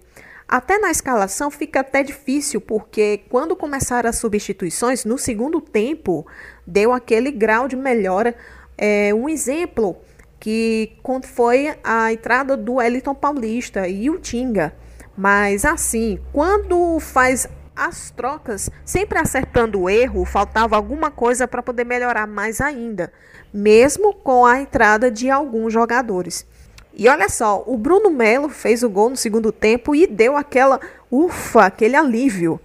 Até 0.46 0.78
na 0.78 0.90
escalação 0.90 1.50
fica 1.50 1.80
até 1.80 2.02
difícil, 2.02 2.60
porque 2.60 3.20
quando 3.28 3.54
começaram 3.54 4.10
as 4.10 4.16
substituições, 4.16 5.04
no 5.04 5.16
segundo 5.16 5.60
tempo, 5.60 6.26
deu 6.66 6.92
aquele 6.92 7.30
grau 7.30 7.68
de 7.68 7.76
melhora. 7.76 8.34
É, 8.76 9.14
um 9.14 9.28
exemplo 9.28 9.96
que 10.40 10.92
foi 11.24 11.74
a 11.84 12.12
entrada 12.12 12.56
do 12.56 12.80
Eliton 12.80 13.14
Paulista 13.14 13.86
e 13.86 14.10
o 14.10 14.18
Tinga. 14.18 14.74
Mas 15.16 15.64
assim, 15.64 16.18
quando 16.32 16.98
faz 17.00 17.48
as 17.74 18.10
trocas, 18.10 18.70
sempre 18.84 19.18
acertando 19.18 19.80
o 19.80 19.90
erro, 19.90 20.24
faltava 20.24 20.76
alguma 20.76 21.10
coisa 21.10 21.48
para 21.48 21.62
poder 21.62 21.84
melhorar 21.84 22.26
mais 22.26 22.60
ainda, 22.60 23.12
mesmo 23.52 24.12
com 24.12 24.44
a 24.44 24.60
entrada 24.60 25.10
de 25.10 25.30
alguns 25.30 25.72
jogadores. 25.72 26.46
E 26.92 27.08
olha 27.08 27.28
só, 27.28 27.62
o 27.66 27.78
Bruno 27.78 28.10
Melo 28.10 28.48
fez 28.48 28.82
o 28.82 28.90
gol 28.90 29.10
no 29.10 29.16
segundo 29.16 29.52
tempo 29.52 29.94
e 29.94 30.06
deu 30.06 30.36
aquela 30.36 30.80
ufa, 31.10 31.64
aquele 31.66 31.96
alívio. 31.96 32.60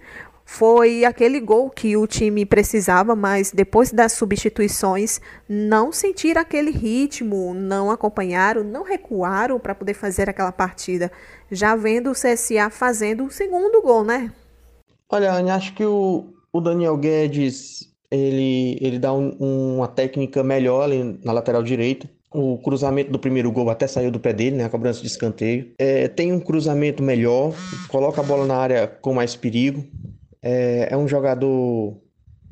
Foi 0.46 1.04
aquele 1.04 1.40
gol 1.40 1.72
que 1.72 1.98
o 1.98 2.06
time 2.06 2.46
precisava, 2.46 3.16
mas 3.16 3.52
depois 3.52 3.92
das 3.92 4.14
substituições 4.14 5.20
não 5.50 5.92
sentiram 5.92 6.40
aquele 6.40 6.70
ritmo, 6.70 7.54
não 7.56 7.90
acompanharam, 7.90 8.64
não 8.64 8.84
recuaram 8.84 9.60
para 9.60 9.74
poder 9.74 9.96
fazer 9.96 10.30
aquela 10.30 10.52
partida. 10.52 11.12
Já 11.52 11.76
vendo 11.76 12.12
o 12.12 12.14
CSA 12.14 12.70
fazendo 12.70 13.26
o 13.26 13.32
segundo 13.32 13.82
gol, 13.82 14.04
né? 14.04 14.32
Olha, 15.10 15.34
Anny, 15.34 15.50
acho 15.50 15.74
que 15.74 15.84
o, 15.84 16.28
o 16.54 16.62
Daniel 16.62 16.96
Guedes 16.96 17.96
ele, 18.10 18.78
ele 18.80 19.00
dá 19.00 19.12
um, 19.14 19.76
uma 19.78 19.88
técnica 19.88 20.44
melhor 20.44 20.84
ali 20.84 21.20
na 21.24 21.32
lateral 21.32 21.64
direita. 21.64 22.10
O 22.32 22.58
cruzamento 22.58 23.12
do 23.12 23.18
primeiro 23.18 23.52
gol 23.52 23.70
até 23.70 23.88
saiu 23.88 24.12
do 24.12 24.20
pé 24.20 24.34
dele, 24.34 24.58
né? 24.58 24.66
A 24.66 24.70
cobrança 24.70 25.02
de 25.02 25.08
escanteio. 25.08 25.72
É, 25.80 26.08
tem 26.08 26.34
um 26.34 26.40
cruzamento 26.40 27.02
melhor, 27.02 27.54
coloca 27.88 28.22
a 28.22 28.24
bola 28.24 28.46
na 28.46 28.58
área 28.58 28.88
com 28.88 29.14
mais 29.14 29.36
perigo. 29.36 29.86
É, 30.46 30.90
é 30.92 30.98
um 30.98 31.08
jogador 31.08 32.00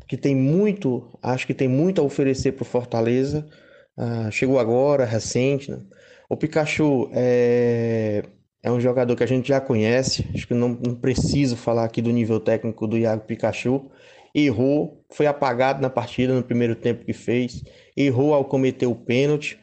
que 0.07 0.17
tem 0.17 0.35
muito, 0.35 1.15
acho 1.21 1.45
que 1.45 1.53
tem 1.53 1.67
muito 1.67 2.01
a 2.01 2.03
oferecer 2.03 2.53
para 2.53 2.63
o 2.63 2.65
Fortaleza. 2.65 3.47
Ah, 3.95 4.31
chegou 4.31 4.57
agora, 4.57 5.05
recente. 5.05 5.69
Né? 5.69 5.79
O 6.27 6.35
Pikachu 6.35 7.11
é, 7.13 8.23
é 8.63 8.71
um 8.71 8.81
jogador 8.81 9.15
que 9.15 9.23
a 9.23 9.27
gente 9.27 9.47
já 9.47 9.61
conhece, 9.61 10.25
acho 10.33 10.47
que 10.47 10.55
não, 10.55 10.69
não 10.69 10.95
preciso 10.95 11.55
falar 11.55 11.83
aqui 11.83 12.01
do 12.01 12.09
nível 12.09 12.39
técnico 12.39 12.87
do 12.87 12.97
Iago 12.97 13.25
Pikachu. 13.25 13.91
Errou, 14.33 15.05
foi 15.11 15.27
apagado 15.27 15.79
na 15.79 15.89
partida 15.91 16.33
no 16.33 16.41
primeiro 16.41 16.75
tempo 16.75 17.05
que 17.05 17.13
fez, 17.13 17.63
errou 17.95 18.33
ao 18.33 18.45
cometer 18.45 18.87
o 18.87 18.95
pênalti. 18.95 19.59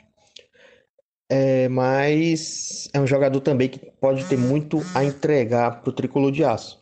É, 1.28 1.68
mas 1.68 2.88
é 2.92 3.00
um 3.00 3.06
jogador 3.06 3.40
também 3.40 3.68
que 3.68 3.78
pode 4.00 4.24
ter 4.26 4.36
muito 4.36 4.80
a 4.94 5.04
entregar 5.04 5.80
para 5.80 5.90
o 5.90 5.92
tricolor 5.92 6.30
de 6.30 6.44
aço. 6.44 6.80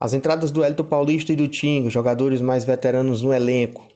As 0.00 0.14
entradas 0.14 0.50
do 0.50 0.64
Elton 0.64 0.84
Paulista 0.84 1.30
e 1.32 1.36
do 1.36 1.46
Tingo, 1.46 1.90
jogadores 1.90 2.40
mais 2.40 2.64
veteranos 2.64 3.20
no 3.20 3.34
elenco, 3.34 3.86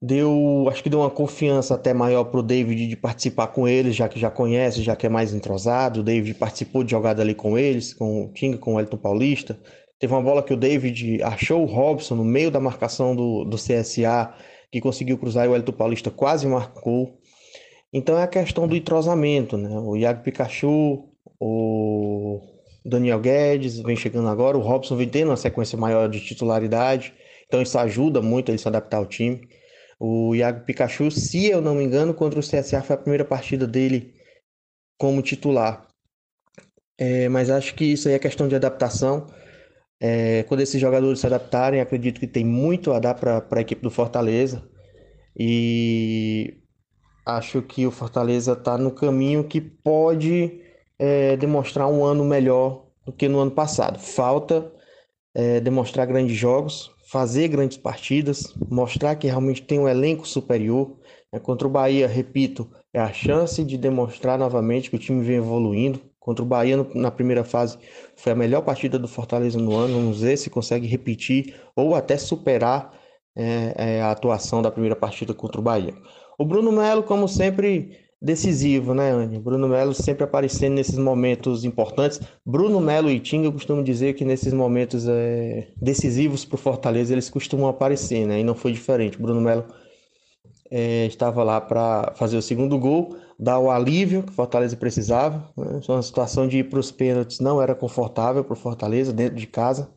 deu, 0.00 0.66
acho 0.70 0.84
que 0.84 0.88
deu 0.88 1.00
uma 1.00 1.10
confiança 1.10 1.74
até 1.74 1.92
maior 1.92 2.24
para 2.24 2.38
o 2.38 2.42
David 2.44 2.86
de 2.86 2.96
participar 2.96 3.48
com 3.48 3.66
eles, 3.66 3.96
já 3.96 4.08
que 4.08 4.20
já 4.20 4.30
conhece, 4.30 4.82
já 4.82 4.94
que 4.94 5.06
é 5.06 5.08
mais 5.08 5.34
entrosado. 5.34 6.00
O 6.00 6.02
David 6.04 6.34
participou 6.34 6.84
de 6.84 6.92
jogada 6.92 7.20
ali 7.20 7.34
com 7.34 7.58
eles, 7.58 7.92
com 7.92 8.26
o 8.26 8.32
Tinga, 8.32 8.56
com 8.56 8.74
o 8.74 8.80
Elton 8.80 8.96
Paulista. 8.96 9.58
Teve 9.98 10.12
uma 10.12 10.22
bola 10.22 10.44
que 10.44 10.54
o 10.54 10.56
David 10.56 11.20
achou 11.24 11.62
o 11.62 11.66
Robson 11.66 12.14
no 12.14 12.24
meio 12.24 12.52
da 12.52 12.60
marcação 12.60 13.16
do, 13.16 13.44
do 13.44 13.56
CSA, 13.56 14.32
que 14.70 14.80
conseguiu 14.80 15.18
cruzar 15.18 15.46
e 15.46 15.48
o 15.48 15.56
Elton 15.56 15.72
Paulista 15.72 16.08
quase 16.08 16.46
marcou. 16.46 17.18
Então 17.92 18.16
é 18.16 18.22
a 18.22 18.28
questão 18.28 18.68
do 18.68 18.76
entrosamento, 18.76 19.56
né? 19.56 19.76
O 19.80 19.96
Iago 19.96 20.22
Pikachu, 20.22 21.08
o 21.40 22.40
Daniel 22.84 23.20
Guedes 23.20 23.78
vem 23.80 23.96
chegando 23.96 24.28
agora, 24.28 24.56
o 24.56 24.60
Robson 24.60 24.96
vem 24.96 25.08
tendo 25.08 25.30
uma 25.30 25.36
sequência 25.36 25.76
maior 25.76 26.08
de 26.08 26.20
titularidade, 26.20 27.12
então 27.46 27.60
isso 27.60 27.78
ajuda 27.78 28.22
muito 28.22 28.50
ele 28.50 28.58
se 28.58 28.68
adaptar 28.68 28.98
ao 28.98 29.06
time. 29.06 29.48
O 30.00 30.34
Iago 30.34 30.64
Pikachu, 30.64 31.10
se 31.10 31.46
eu 31.46 31.60
não 31.60 31.74
me 31.74 31.84
engano, 31.84 32.14
contra 32.14 32.38
o 32.38 32.42
CSA 32.42 32.82
foi 32.82 32.94
a 32.94 32.98
primeira 32.98 33.24
partida 33.24 33.66
dele 33.66 34.14
como 34.96 35.22
titular. 35.22 35.86
É, 36.96 37.28
mas 37.28 37.50
acho 37.50 37.74
que 37.74 37.84
isso 37.84 38.08
aí 38.08 38.14
é 38.14 38.18
questão 38.18 38.48
de 38.48 38.54
adaptação. 38.54 39.26
É, 40.00 40.44
quando 40.44 40.60
esses 40.60 40.80
jogadores 40.80 41.20
se 41.20 41.26
adaptarem, 41.26 41.80
acredito 41.80 42.20
que 42.20 42.26
tem 42.26 42.44
muito 42.44 42.92
a 42.92 43.00
dar 43.00 43.14
para 43.14 43.44
a 43.50 43.60
equipe 43.60 43.82
do 43.82 43.90
Fortaleza. 43.90 44.68
E 45.36 46.58
acho 47.26 47.62
que 47.62 47.86
o 47.86 47.90
Fortaleza 47.90 48.52
está 48.52 48.78
no 48.78 48.90
caminho 48.90 49.44
que 49.44 49.60
pode 49.60 50.60
é, 50.98 51.36
demonstrar 51.36 51.88
um 51.88 52.04
ano 52.04 52.24
melhor 52.24 52.86
do 53.04 53.12
que 53.12 53.28
no 53.28 53.38
ano 53.38 53.50
passado. 53.50 53.98
Falta 53.98 54.72
é, 55.34 55.60
demonstrar 55.60 56.06
grandes 56.06 56.36
jogos, 56.36 56.90
fazer 57.10 57.48
grandes 57.48 57.78
partidas, 57.78 58.54
mostrar 58.70 59.14
que 59.16 59.26
realmente 59.26 59.62
tem 59.62 59.78
um 59.78 59.88
elenco 59.88 60.26
superior. 60.26 60.98
É, 61.32 61.38
contra 61.38 61.66
o 61.66 61.70
Bahia, 61.70 62.06
repito, 62.08 62.70
é 62.92 63.00
a 63.00 63.12
chance 63.12 63.62
de 63.62 63.76
demonstrar 63.76 64.38
novamente 64.38 64.90
que 64.90 64.96
o 64.96 64.98
time 64.98 65.22
vem 65.22 65.36
evoluindo. 65.36 66.00
Contra 66.18 66.44
o 66.44 66.46
Bahia 66.46 66.86
na 66.94 67.10
primeira 67.10 67.44
fase 67.44 67.78
foi 68.16 68.32
a 68.32 68.36
melhor 68.36 68.62
partida 68.62 68.98
do 68.98 69.08
Fortaleza 69.08 69.58
no 69.58 69.74
ano. 69.74 69.94
Vamos 69.94 70.20
ver 70.20 70.36
se 70.36 70.50
consegue 70.50 70.86
repetir 70.86 71.54
ou 71.74 71.94
até 71.94 72.18
superar 72.18 72.92
é, 73.36 73.74
é, 73.76 74.02
a 74.02 74.10
atuação 74.10 74.60
da 74.60 74.70
primeira 74.70 74.96
partida 74.96 75.32
contra 75.32 75.60
o 75.60 75.64
Bahia. 75.64 75.94
O 76.38 76.44
Bruno 76.44 76.72
Melo, 76.72 77.02
como 77.02 77.28
sempre, 77.28 77.96
decisivo, 78.20 78.94
né, 78.94 79.10
Anny? 79.10 79.38
Bruno 79.38 79.68
Melo 79.68 79.94
sempre 79.94 80.24
aparecendo 80.24 80.74
nesses 80.74 80.98
momentos 80.98 81.64
importantes. 81.64 82.20
Bruno 82.44 82.80
Melo 82.80 83.10
e 83.10 83.20
Tinga, 83.20 83.46
eu 83.46 83.52
costumo 83.52 83.82
dizer 83.82 84.14
que 84.14 84.24
nesses 84.24 84.52
momentos 84.52 85.06
é, 85.08 85.68
decisivos 85.80 86.44
para 86.44 86.56
o 86.56 86.58
Fortaleza, 86.58 87.14
eles 87.14 87.30
costumam 87.30 87.68
aparecer, 87.68 88.26
né? 88.26 88.40
E 88.40 88.44
não 88.44 88.54
foi 88.54 88.72
diferente. 88.72 89.20
Bruno 89.20 89.40
Melo 89.40 89.66
é, 90.70 91.06
estava 91.06 91.42
lá 91.42 91.60
para 91.60 92.12
fazer 92.16 92.36
o 92.36 92.42
segundo 92.42 92.78
gol, 92.78 93.16
dar 93.38 93.58
o 93.58 93.70
alívio 93.70 94.22
que 94.22 94.30
o 94.30 94.34
Fortaleza 94.34 94.76
precisava. 94.76 95.50
Né? 95.56 95.80
Uma 95.88 96.02
situação 96.02 96.48
de 96.48 96.58
ir 96.58 96.64
para 96.64 96.80
os 96.80 96.90
pênaltis 96.90 97.40
não 97.40 97.62
era 97.62 97.74
confortável 97.74 98.42
para 98.42 98.54
o 98.54 98.56
Fortaleza, 98.56 99.12
dentro 99.12 99.36
de 99.36 99.46
casa. 99.46 99.90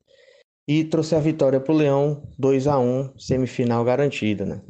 E 0.68 0.84
trouxe 0.84 1.16
a 1.16 1.20
vitória 1.20 1.60
para 1.60 1.74
o 1.74 1.76
Leão, 1.76 2.24
2 2.38 2.68
a 2.68 2.80
1 2.80 3.18
semifinal 3.18 3.84
garantida, 3.84 4.46
né? 4.46 4.62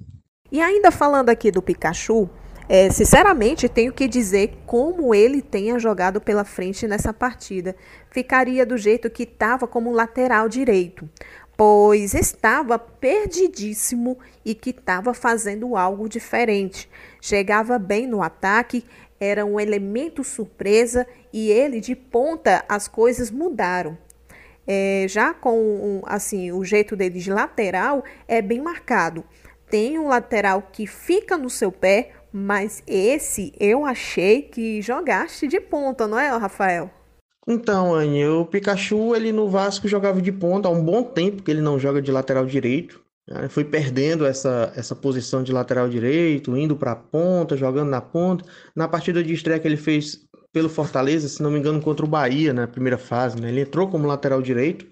E 0.50 0.60
ainda 0.60 0.90
falando 0.90 1.30
aqui 1.30 1.52
do 1.52 1.62
Pikachu, 1.62 2.30
é, 2.74 2.90
sinceramente, 2.90 3.68
tenho 3.68 3.92
que 3.92 4.08
dizer 4.08 4.54
como 4.66 5.14
ele 5.14 5.42
tenha 5.42 5.78
jogado 5.78 6.22
pela 6.22 6.46
frente 6.46 6.88
nessa 6.88 7.12
partida. 7.12 7.76
Ficaria 8.10 8.66
do 8.66 8.78
jeito 8.78 9.10
que 9.10 9.24
estava 9.24 9.68
como 9.68 9.92
lateral 9.92 10.48
direito, 10.48 11.10
pois 11.58 12.14
estava 12.14 12.80
perdidíssimo 12.80 14.18
e 14.46 14.56
que 14.56 14.70
estava 14.70 15.14
fazendo 15.14 15.76
algo 15.76 16.08
diferente. 16.08 16.90
Chegava 17.20 17.78
bem 17.78 18.08
no 18.08 18.24
ataque, 18.24 18.86
era 19.20 19.46
um 19.46 19.60
elemento 19.60 20.24
surpresa 20.24 21.06
e 21.34 21.52
ele 21.52 21.82
de 21.82 21.94
ponta 21.94 22.64
as 22.70 22.88
coisas 22.88 23.30
mudaram. 23.30 23.98
É, 24.66 25.08
já 25.10 25.34
com 25.34 26.02
assim 26.06 26.54
o 26.54 26.64
jeito 26.64 26.96
dele 26.96 27.20
de 27.20 27.34
lateral 27.34 28.02
é 28.30 28.42
bem 28.42 28.62
marcado. 28.62 29.26
Tem 29.70 30.00
um 30.00 30.08
lateral 30.08 30.70
que 30.72 30.88
fica 30.88 31.38
no 31.38 31.50
seu 31.50 31.72
pé, 31.72 32.12
mas 32.32 32.84
esse 32.88 33.54
eu 33.60 33.86
achei 33.86 34.42
que 34.44 34.82
jogaste 34.82 35.48
de 35.48 35.60
ponta, 35.60 36.08
não 36.08 36.20
é, 36.20 36.30
Rafael? 36.30 36.90
Então, 37.48 37.94
Anny, 37.94 38.26
o 38.28 38.46
Pikachu 38.46 39.16
ele 39.16 39.32
no 39.32 39.50
Vasco 39.50 39.88
jogava 39.88 40.22
de 40.22 40.32
ponta 40.32 40.68
há 40.68 40.72
um 40.72 40.84
bom 40.84 41.04
tempo 41.04 41.42
que 41.42 41.50
ele 41.50 41.62
não 41.62 41.80
joga 41.80 42.02
de 42.02 42.12
lateral 42.12 42.46
direito. 42.46 43.02
Né? 43.28 43.50
Foi 43.50 43.64
perdendo 43.64 44.26
essa, 44.26 44.72
essa 44.76 44.96
posição 44.96 45.42
de 45.44 45.52
lateral 45.52 45.90
direito, 45.90 46.56
indo 46.56 46.76
para 46.76 46.92
a 46.92 46.96
ponta, 46.96 47.58
jogando 47.58 47.90
na 47.90 48.02
ponta. 48.02 48.46
Na 48.76 48.88
partida 48.88 49.24
de 49.24 49.34
estreia 49.34 49.60
que 49.60 49.68
ele 49.68 49.78
fez 49.78 50.20
pelo 50.54 50.70
Fortaleza, 50.70 51.28
se 51.28 51.42
não 51.42 51.50
me 51.50 51.60
engano, 51.60 51.82
contra 51.82 52.06
o 52.06 52.10
Bahia 52.10 52.54
na 52.54 52.68
primeira 52.68 52.98
fase, 52.98 53.40
né? 53.42 53.50
ele 53.50 53.62
entrou 53.62 53.88
como 53.88 54.08
lateral 54.08 54.42
direito 54.42 54.86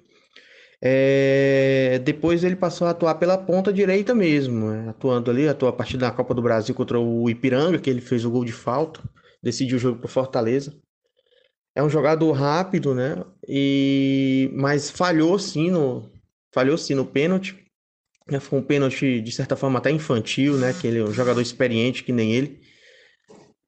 é, 0.81 1.99
depois 2.05 2.43
ele 2.43 2.55
passou 2.55 2.87
a 2.87 2.91
atuar 2.91 3.15
pela 3.15 3.37
ponta 3.37 3.71
direita 3.71 4.15
mesmo, 4.15 4.69
né? 4.69 4.89
atuando 4.89 5.29
ali, 5.29 5.47
atuou 5.47 5.69
a 5.69 5.73
partir 5.73 5.97
da 5.97 6.09
Copa 6.09 6.33
do 6.33 6.41
Brasil 6.41 6.73
contra 6.73 6.97
o 6.97 7.29
Ipiranga, 7.29 7.79
que 7.79 7.89
ele 7.89 7.99
fez 7.99 8.23
o 8.23 8.31
gol 8.31 8.45
de 8.45 8.53
falta, 8.53 9.01
decidiu 9.43 9.75
o 9.75 9.79
jogo 9.79 9.99
para 9.99 10.07
Fortaleza. 10.07 10.73
É 11.75 11.83
um 11.83 11.89
jogador 11.89 12.31
rápido, 12.31 12.95
né? 12.95 13.23
E 13.47 14.49
mas 14.53 14.89
falhou 14.89 15.37
sim 15.37 15.69
no 15.69 16.09
falhou 16.53 16.77
sim 16.77 16.95
no 16.95 17.05
pênalti. 17.05 17.57
Né? 18.29 18.39
Foi 18.39 18.59
um 18.59 18.63
pênalti 18.63 19.21
de 19.21 19.31
certa 19.31 19.55
forma 19.55 19.79
até 19.79 19.91
infantil, 19.91 20.57
né? 20.57 20.73
Que 20.73 20.87
ele 20.87 20.99
é 20.99 21.03
um 21.03 21.13
jogador 21.13 21.41
experiente 21.41 22.03
que 22.03 22.11
nem 22.11 22.33
ele. 22.33 22.61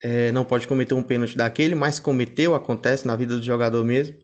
É, 0.03 0.31
não 0.31 0.43
pode 0.43 0.67
cometer 0.67 0.93
um 0.93 1.03
pênalti 1.03 1.37
daquele, 1.37 1.75
mas 1.75 1.99
cometeu, 1.99 2.55
acontece 2.55 3.05
na 3.05 3.15
vida 3.15 3.37
do 3.37 3.43
jogador 3.43 3.83
mesmo 3.83 4.15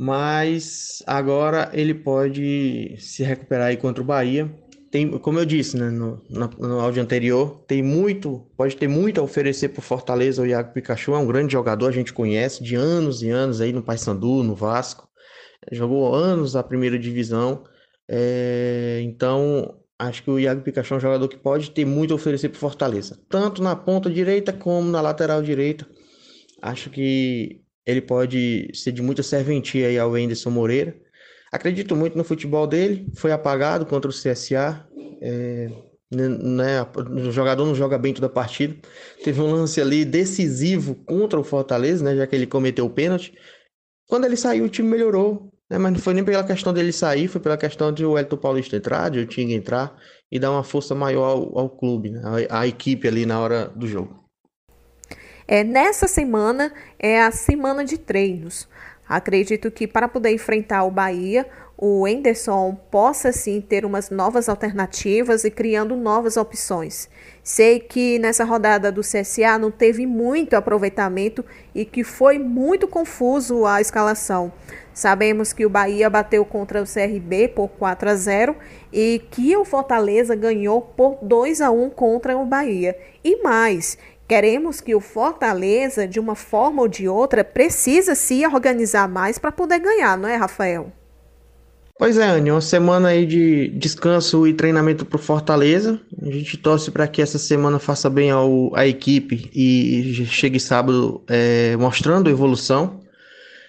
mas 0.00 1.02
agora 1.06 1.70
ele 1.74 1.92
pode 1.92 2.96
se 2.98 3.22
recuperar 3.22 3.66
aí 3.66 3.76
contra 3.76 4.02
o 4.02 4.06
Bahia. 4.06 4.50
Tem, 4.90 5.06
como 5.18 5.38
eu 5.38 5.44
disse 5.44 5.76
né, 5.76 5.90
no, 5.90 6.24
no, 6.30 6.48
no 6.58 6.80
áudio 6.80 7.02
anterior, 7.02 7.62
tem 7.68 7.82
muito, 7.82 8.50
pode 8.56 8.78
ter 8.78 8.88
muito 8.88 9.20
a 9.20 9.22
oferecer 9.22 9.68
para 9.68 9.80
o 9.80 9.82
Fortaleza. 9.82 10.40
O 10.40 10.46
Iago 10.46 10.72
Pikachu 10.72 11.12
é 11.12 11.18
um 11.18 11.26
grande 11.26 11.52
jogador, 11.52 11.86
a 11.86 11.92
gente 11.92 12.14
conhece 12.14 12.64
de 12.64 12.76
anos 12.76 13.22
e 13.22 13.28
anos 13.28 13.60
aí 13.60 13.74
no 13.74 13.82
Paysandu, 13.82 14.42
no 14.42 14.54
Vasco. 14.54 15.06
Jogou 15.70 16.14
anos 16.14 16.56
a 16.56 16.62
primeira 16.62 16.98
divisão. 16.98 17.64
É, 18.08 19.02
então, 19.04 19.82
acho 19.98 20.22
que 20.22 20.30
o 20.30 20.38
Iago 20.38 20.62
Pikachu 20.62 20.94
é 20.94 20.96
um 20.96 21.00
jogador 21.00 21.28
que 21.28 21.36
pode 21.36 21.72
ter 21.72 21.84
muito 21.84 22.12
a 22.12 22.16
oferecer 22.16 22.48
para 22.48 22.56
o 22.56 22.60
Fortaleza, 22.60 23.20
tanto 23.28 23.62
na 23.62 23.76
ponta 23.76 24.08
direita 24.08 24.50
como 24.50 24.90
na 24.90 25.02
lateral 25.02 25.42
direita. 25.42 25.86
Acho 26.62 26.88
que 26.88 27.60
ele 27.86 28.00
pode 28.00 28.70
ser 28.74 28.92
de 28.92 29.02
muita 29.02 29.22
serventia 29.22 29.88
aí 29.88 29.98
ao 29.98 30.14
Anderson 30.14 30.50
Moreira. 30.50 30.94
Acredito 31.52 31.96
muito 31.96 32.16
no 32.16 32.24
futebol 32.24 32.66
dele, 32.66 33.06
foi 33.16 33.32
apagado 33.32 33.84
contra 33.86 34.10
o 34.10 34.14
CSA. 34.14 34.86
É, 35.22 35.68
né, 36.10 36.82
o 36.82 37.30
jogador 37.30 37.64
não 37.64 37.74
joga 37.74 37.98
bem 37.98 38.14
toda 38.14 38.26
a 38.26 38.30
partida. 38.30 38.76
Teve 39.22 39.40
um 39.40 39.50
lance 39.50 39.80
ali 39.80 40.04
decisivo 40.04 40.94
contra 40.94 41.38
o 41.38 41.44
Fortaleza, 41.44 42.04
né, 42.04 42.16
já 42.16 42.26
que 42.26 42.34
ele 42.34 42.46
cometeu 42.46 42.86
o 42.86 42.90
pênalti. 42.90 43.34
Quando 44.08 44.24
ele 44.24 44.36
saiu, 44.36 44.64
o 44.64 44.68
time 44.68 44.88
melhorou. 44.88 45.52
Né, 45.70 45.78
mas 45.78 45.92
não 45.92 46.00
foi 46.00 46.14
nem 46.14 46.24
pela 46.24 46.42
questão 46.42 46.72
dele 46.72 46.92
sair, 46.92 47.28
foi 47.28 47.40
pela 47.40 47.56
questão 47.56 47.92
de 47.92 48.04
o 48.04 48.18
Elton 48.18 48.36
Paulista 48.36 48.76
entrar, 48.76 49.08
de 49.08 49.20
o 49.20 49.26
Tinga 49.26 49.52
entrar 49.52 49.96
e 50.30 50.36
dar 50.36 50.50
uma 50.50 50.64
força 50.64 50.96
maior 50.96 51.24
ao, 51.24 51.58
ao 51.58 51.70
clube, 51.70 52.10
né, 52.10 52.20
à, 52.50 52.60
à 52.60 52.66
equipe 52.66 53.06
ali 53.06 53.24
na 53.24 53.38
hora 53.38 53.68
do 53.68 53.86
jogo. 53.86 54.20
É, 55.52 55.64
nessa 55.64 56.06
semana 56.06 56.72
é 56.96 57.20
a 57.20 57.32
semana 57.32 57.84
de 57.84 57.98
treinos. 57.98 58.68
Acredito 59.08 59.68
que 59.68 59.84
para 59.84 60.06
poder 60.06 60.30
enfrentar 60.30 60.84
o 60.84 60.92
Bahia, 60.92 61.44
o 61.76 62.06
Enderson 62.06 62.78
possa 62.88 63.32
sim 63.32 63.60
ter 63.60 63.84
umas 63.84 64.10
novas 64.10 64.48
alternativas 64.48 65.42
e 65.42 65.50
criando 65.50 65.96
novas 65.96 66.36
opções. 66.36 67.10
Sei 67.42 67.80
que 67.80 68.16
nessa 68.20 68.44
rodada 68.44 68.92
do 68.92 69.00
CSA 69.00 69.58
não 69.58 69.72
teve 69.72 70.06
muito 70.06 70.54
aproveitamento 70.54 71.44
e 71.74 71.84
que 71.84 72.04
foi 72.04 72.38
muito 72.38 72.86
confuso 72.86 73.66
a 73.66 73.80
escalação. 73.80 74.52
Sabemos 74.94 75.52
que 75.52 75.66
o 75.66 75.70
Bahia 75.70 76.08
bateu 76.08 76.44
contra 76.44 76.80
o 76.80 76.86
CRB 76.86 77.48
por 77.48 77.70
4 77.70 78.10
a 78.10 78.14
0 78.14 78.54
e 78.92 79.20
que 79.32 79.56
o 79.56 79.64
Fortaleza 79.64 80.36
ganhou 80.36 80.80
por 80.80 81.18
2 81.22 81.60
a 81.60 81.72
1 81.72 81.90
contra 81.90 82.38
o 82.38 82.46
Bahia. 82.46 82.96
E 83.24 83.42
mais, 83.42 83.98
Queremos 84.30 84.80
que 84.80 84.94
o 84.94 85.00
Fortaleza, 85.00 86.06
de 86.06 86.20
uma 86.20 86.36
forma 86.36 86.82
ou 86.82 86.86
de 86.86 87.08
outra, 87.08 87.42
precisa 87.42 88.14
se 88.14 88.46
organizar 88.46 89.08
mais 89.08 89.40
para 89.40 89.50
poder 89.50 89.80
ganhar, 89.80 90.16
não 90.16 90.28
é, 90.28 90.36
Rafael? 90.36 90.92
Pois 91.98 92.16
é, 92.16 92.28
Anny, 92.28 92.52
uma 92.52 92.60
semana 92.60 93.08
aí 93.08 93.26
de 93.26 93.70
descanso 93.70 94.46
e 94.46 94.54
treinamento 94.54 95.04
para 95.04 95.16
o 95.16 95.20
Fortaleza. 95.20 96.00
A 96.22 96.30
gente 96.30 96.56
torce 96.56 96.92
para 96.92 97.08
que 97.08 97.20
essa 97.20 97.40
semana 97.40 97.80
faça 97.80 98.08
bem 98.08 98.30
ao, 98.30 98.72
à 98.76 98.86
equipe 98.86 99.50
e 99.52 100.24
chegue 100.26 100.60
sábado 100.60 101.24
é, 101.26 101.76
mostrando 101.76 102.30
evolução. 102.30 103.00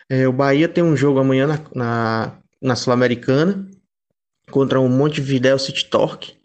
É, 0.07 0.27
o 0.27 0.31
Bahia 0.31 0.69
tem 0.69 0.83
um 0.83 0.95
jogo 0.95 1.17
amanhã 1.17 1.47
na, 1.47 1.59
na, 1.73 2.37
na 2.61 2.75
Sul-Americana 2.75 3.67
contra 4.51 4.79
o 4.79 4.87
Montevideo 4.87 5.57
City 5.57 5.85
Torque, 5.85 6.35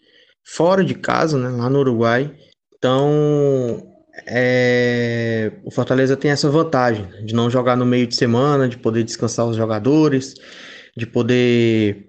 fora 0.42 0.82
de 0.82 0.94
casa, 0.94 1.36
né, 1.36 1.50
lá 1.50 1.68
no 1.68 1.80
Uruguai. 1.80 2.34
Então, 2.78 3.92
é, 4.24 5.52
o 5.64 5.70
Fortaleza 5.70 6.16
tem 6.16 6.30
essa 6.30 6.48
vantagem 6.48 7.06
de 7.24 7.34
não 7.34 7.50
jogar 7.50 7.76
no 7.76 7.84
meio 7.84 8.06
de 8.06 8.16
semana, 8.16 8.68
de 8.68 8.78
poder 8.78 9.04
descansar 9.04 9.46
os 9.46 9.56
jogadores, 9.56 10.34
de 10.96 11.06
poder 11.06 12.08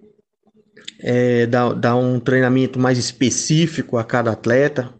é, 0.99 1.45
dar, 1.47 1.73
dar 1.73 1.95
um 1.95 2.19
treinamento 2.19 2.79
mais 2.79 2.97
específico 2.97 3.97
a 3.97 4.03
cada 4.03 4.31
atleta. 4.31 4.93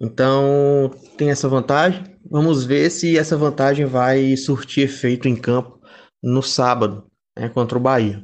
Então 0.00 0.90
tem 1.16 1.30
essa 1.30 1.48
vantagem. 1.48 2.04
Vamos 2.30 2.64
ver 2.64 2.90
se 2.90 3.16
essa 3.16 3.36
vantagem 3.36 3.86
vai 3.86 4.36
surtir 4.36 4.84
efeito 4.84 5.28
em 5.28 5.36
campo 5.36 5.80
no 6.22 6.42
sábado 6.42 7.04
né, 7.38 7.48
contra 7.48 7.78
o 7.78 7.80
Bahia. 7.80 8.22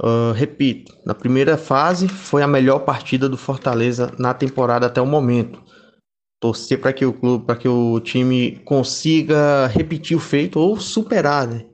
Uh, 0.00 0.32
repito, 0.32 0.92
na 1.04 1.14
primeira 1.14 1.56
fase 1.56 2.06
foi 2.06 2.42
a 2.42 2.46
melhor 2.46 2.80
partida 2.80 3.28
do 3.28 3.36
Fortaleza 3.36 4.12
na 4.16 4.32
temporada 4.32 4.86
até 4.86 5.00
o 5.00 5.06
momento 5.06 5.60
torcer 6.40 6.80
para 6.80 6.92
que 6.92 7.04
o 7.04 7.12
clube, 7.12 7.44
para 7.44 7.56
que 7.56 7.68
o 7.68 8.00
time 8.00 8.60
consiga 8.64 9.66
repetir 9.66 10.16
o 10.16 10.20
feito 10.20 10.58
ou 10.58 10.78
superar, 10.78 11.46
né? 11.46 11.64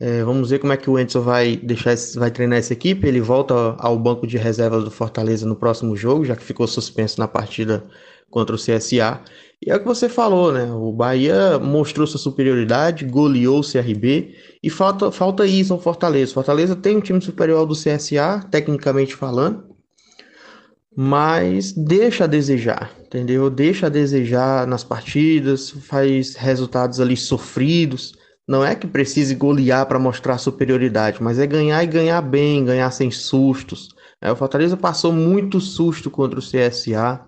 É, 0.00 0.24
vamos 0.24 0.50
ver 0.50 0.58
como 0.58 0.72
é 0.72 0.76
que 0.76 0.90
o 0.90 0.98
Enzo 0.98 1.20
vai 1.20 1.56
deixar, 1.56 1.94
vai 2.16 2.30
treinar 2.30 2.58
essa 2.58 2.72
equipe. 2.72 3.06
Ele 3.06 3.20
volta 3.20 3.54
ao 3.78 3.98
banco 3.98 4.26
de 4.26 4.36
reservas 4.36 4.84
do 4.84 4.90
Fortaleza 4.90 5.46
no 5.46 5.56
próximo 5.56 5.96
jogo, 5.96 6.24
já 6.24 6.36
que 6.36 6.42
ficou 6.42 6.66
suspenso 6.66 7.20
na 7.20 7.28
partida 7.28 7.84
contra 8.28 8.54
o 8.54 8.58
CSA. 8.58 9.20
E 9.64 9.70
é 9.70 9.76
o 9.76 9.78
que 9.78 9.86
você 9.86 10.08
falou, 10.08 10.52
né? 10.52 10.70
O 10.72 10.92
Bahia 10.92 11.58
mostrou 11.58 12.06
sua 12.06 12.18
superioridade, 12.18 13.06
goleou 13.06 13.60
o 13.60 13.62
CRB 13.62 14.34
e 14.62 14.68
falta, 14.68 15.10
falta 15.10 15.46
isso 15.46 15.72
ao 15.72 15.80
Fortaleza. 15.80 16.34
Fortaleza 16.34 16.76
tem 16.76 16.96
um 16.96 17.00
time 17.00 17.20
superior 17.20 17.60
ao 17.60 17.66
do 17.66 17.74
CSA, 17.74 18.44
tecnicamente 18.50 19.14
falando, 19.14 19.64
mas 20.94 21.72
deixa 21.72 22.24
a 22.24 22.26
desejar, 22.26 22.92
entendeu? 23.14 23.48
Deixa 23.48 23.86
a 23.86 23.90
desejar 23.90 24.66
nas 24.66 24.82
partidas, 24.82 25.70
faz 25.70 26.34
resultados 26.34 27.00
ali 27.00 27.16
sofridos. 27.16 28.14
Não 28.46 28.64
é 28.64 28.74
que 28.74 28.86
precise 28.86 29.34
golear 29.34 29.86
para 29.86 29.98
mostrar 29.98 30.36
superioridade, 30.38 31.22
mas 31.22 31.38
é 31.38 31.46
ganhar 31.46 31.82
e 31.82 31.86
ganhar 31.86 32.20
bem, 32.20 32.64
ganhar 32.64 32.90
sem 32.90 33.10
sustos. 33.10 33.88
É, 34.20 34.30
o 34.30 34.36
Fortaleza 34.36 34.76
passou 34.76 35.12
muito 35.12 35.60
susto 35.60 36.10
contra 36.10 36.38
o 36.38 36.42
CSA 36.42 37.24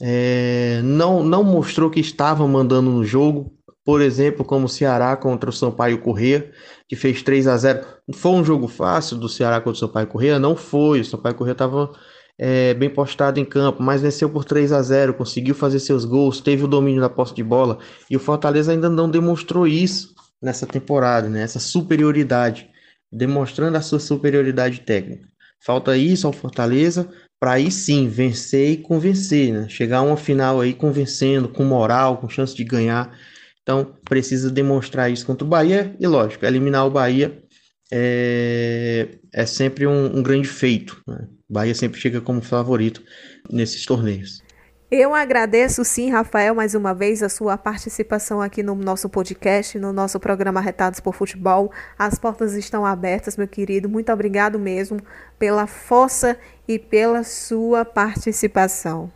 é, 0.00 0.80
não, 0.82 1.22
não 1.22 1.44
mostrou 1.44 1.90
que 1.90 2.00
estava 2.00 2.46
mandando 2.48 2.90
no 2.90 3.04
jogo, 3.04 3.52
por 3.84 4.00
exemplo, 4.00 4.44
como 4.44 4.66
o 4.66 4.68
Ceará 4.68 5.16
contra 5.16 5.50
o 5.50 5.52
Sampaio 5.52 6.00
Corrêa, 6.00 6.50
que 6.88 6.96
fez 6.96 7.22
3 7.22 7.46
a 7.46 7.56
0 7.56 7.86
Foi 8.14 8.32
um 8.32 8.44
jogo 8.44 8.66
fácil 8.66 9.16
do 9.16 9.28
Ceará 9.28 9.60
contra 9.60 9.72
o 9.72 9.76
Sampaio 9.76 10.06
Corrêa? 10.08 10.38
Não 10.38 10.56
foi, 10.56 11.00
o 11.00 11.04
Sampaio 11.04 11.34
Corrêa 11.34 11.52
estava 11.52 11.92
é, 12.38 12.74
bem 12.74 12.90
postado 12.90 13.38
em 13.38 13.44
campo, 13.44 13.82
mas 13.82 14.02
venceu 14.02 14.28
por 14.28 14.44
3 14.44 14.72
a 14.72 14.82
0 14.82 15.14
conseguiu 15.14 15.54
fazer 15.54 15.78
seus 15.78 16.04
gols, 16.04 16.40
teve 16.40 16.64
o 16.64 16.68
domínio 16.68 17.00
da 17.00 17.08
posse 17.08 17.34
de 17.34 17.42
bola, 17.42 17.78
e 18.10 18.16
o 18.16 18.20
Fortaleza 18.20 18.72
ainda 18.72 18.88
não 18.88 19.08
demonstrou 19.08 19.66
isso 19.66 20.14
nessa 20.42 20.66
temporada, 20.66 21.28
né? 21.28 21.42
essa 21.42 21.58
superioridade, 21.58 22.68
demonstrando 23.10 23.76
a 23.76 23.80
sua 23.80 24.00
superioridade 24.00 24.80
técnica. 24.80 25.28
Falta 25.64 25.96
isso 25.96 26.26
ao 26.26 26.32
Fortaleza, 26.32 27.08
para 27.40 27.52
aí 27.52 27.70
sim 27.70 28.08
vencer 28.08 28.70
e 28.72 28.76
convencer, 28.76 29.52
né? 29.52 29.68
Chegar 29.68 29.98
a 29.98 30.02
uma 30.02 30.16
final 30.16 30.60
aí 30.60 30.74
convencendo, 30.74 31.48
com 31.48 31.64
moral, 31.64 32.18
com 32.18 32.28
chance 32.28 32.54
de 32.54 32.64
ganhar. 32.64 33.16
Então 33.62 33.94
precisa 34.04 34.50
demonstrar 34.50 35.10
isso 35.10 35.24
contra 35.24 35.44
o 35.44 35.48
Bahia 35.48 35.96
e, 35.98 36.06
lógico, 36.06 36.44
eliminar 36.44 36.86
o 36.86 36.90
Bahia 36.90 37.42
é, 37.90 39.08
é 39.32 39.46
sempre 39.46 39.86
um, 39.86 40.18
um 40.18 40.22
grande 40.22 40.48
feito. 40.48 41.02
Né? 41.06 41.26
Bahia 41.48 41.74
sempre 41.74 42.00
chega 42.00 42.20
como 42.20 42.40
favorito 42.40 43.02
nesses 43.50 43.84
torneios. 43.84 44.42
Eu 44.90 45.14
agradeço 45.14 45.84
sim, 45.84 46.10
Rafael, 46.10 46.54
mais 46.54 46.74
uma 46.74 46.94
vez 46.94 47.22
a 47.22 47.28
sua 47.28 47.58
participação 47.58 48.40
aqui 48.40 48.62
no 48.62 48.74
nosso 48.76 49.08
podcast, 49.08 49.78
no 49.78 49.92
nosso 49.92 50.20
programa 50.20 50.60
Retados 50.60 51.00
por 51.00 51.14
Futebol. 51.14 51.72
As 51.98 52.16
portas 52.16 52.54
estão 52.54 52.86
abertas, 52.86 53.36
meu 53.36 53.48
querido. 53.48 53.88
Muito 53.88 54.12
obrigado 54.12 54.58
mesmo 54.58 55.00
pela 55.38 55.66
força 55.66 56.36
e 56.68 56.78
pela 56.78 57.24
sua 57.24 57.84
participação. 57.84 59.10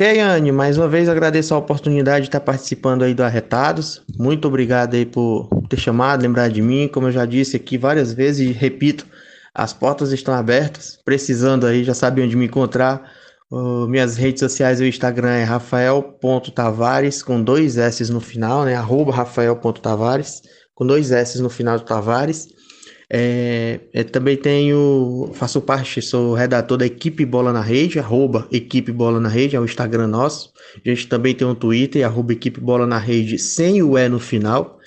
Anne, 0.00 0.52
mais 0.52 0.78
uma 0.78 0.88
vez 0.88 1.08
agradeço 1.08 1.52
a 1.52 1.58
oportunidade 1.58 2.22
de 2.22 2.28
estar 2.28 2.40
participando 2.40 3.02
aí 3.02 3.12
do 3.12 3.22
Arretados. 3.22 4.02
Muito 4.16 4.48
obrigado 4.48 4.94
aí 4.94 5.04
por 5.04 5.48
ter 5.68 5.78
chamado, 5.78 6.22
lembrar 6.22 6.48
de 6.48 6.62
mim. 6.62 6.88
Como 6.88 7.08
eu 7.08 7.12
já 7.12 7.26
disse 7.26 7.56
aqui 7.56 7.76
várias 7.76 8.12
vezes 8.12 8.48
e 8.48 8.52
repito, 8.52 9.06
as 9.54 9.72
portas 9.72 10.12
estão 10.12 10.34
abertas. 10.34 10.98
Precisando 11.04 11.66
aí, 11.66 11.84
já 11.84 11.94
sabe 11.94 12.22
onde 12.22 12.36
me 12.36 12.46
encontrar 12.46 13.02
Uh, 13.52 13.86
minhas 13.86 14.16
redes 14.16 14.40
sociais, 14.40 14.80
o 14.80 14.84
Instagram 14.84 15.28
é 15.28 15.44
rafael.tavares, 15.44 17.22
com 17.22 17.44
dois 17.44 17.76
S 17.76 18.10
no 18.10 18.18
final, 18.18 18.64
né? 18.64 18.74
Arroba 18.74 19.12
rafael.tavares, 19.12 20.40
com 20.74 20.86
dois 20.86 21.12
S 21.12 21.38
no 21.42 21.50
final 21.50 21.78
do 21.78 21.84
Tavares. 21.84 22.48
É, 23.10 23.78
é, 23.92 24.04
também 24.04 24.38
tenho, 24.38 25.32
faço 25.34 25.60
parte, 25.60 26.00
sou 26.00 26.32
redator 26.32 26.78
da 26.78 26.86
Equipe 26.86 27.26
Bola 27.26 27.52
na 27.52 27.60
Rede, 27.60 27.98
arroba 27.98 28.48
Equipe 28.50 28.90
Bola 28.90 29.20
na 29.20 29.28
Rede, 29.28 29.54
é 29.54 29.60
o 29.60 29.66
Instagram 29.66 30.06
nosso. 30.06 30.50
A 30.82 30.88
gente 30.88 31.06
também 31.06 31.34
tem 31.34 31.46
um 31.46 31.54
Twitter, 31.54 32.06
arroba 32.06 32.32
Equipe 32.32 32.58
Bola 32.58 32.86
na 32.86 32.96
Rede, 32.96 33.38
sem 33.38 33.82
o 33.82 33.98
E 33.98 34.08
no 34.08 34.18
final. 34.18 34.78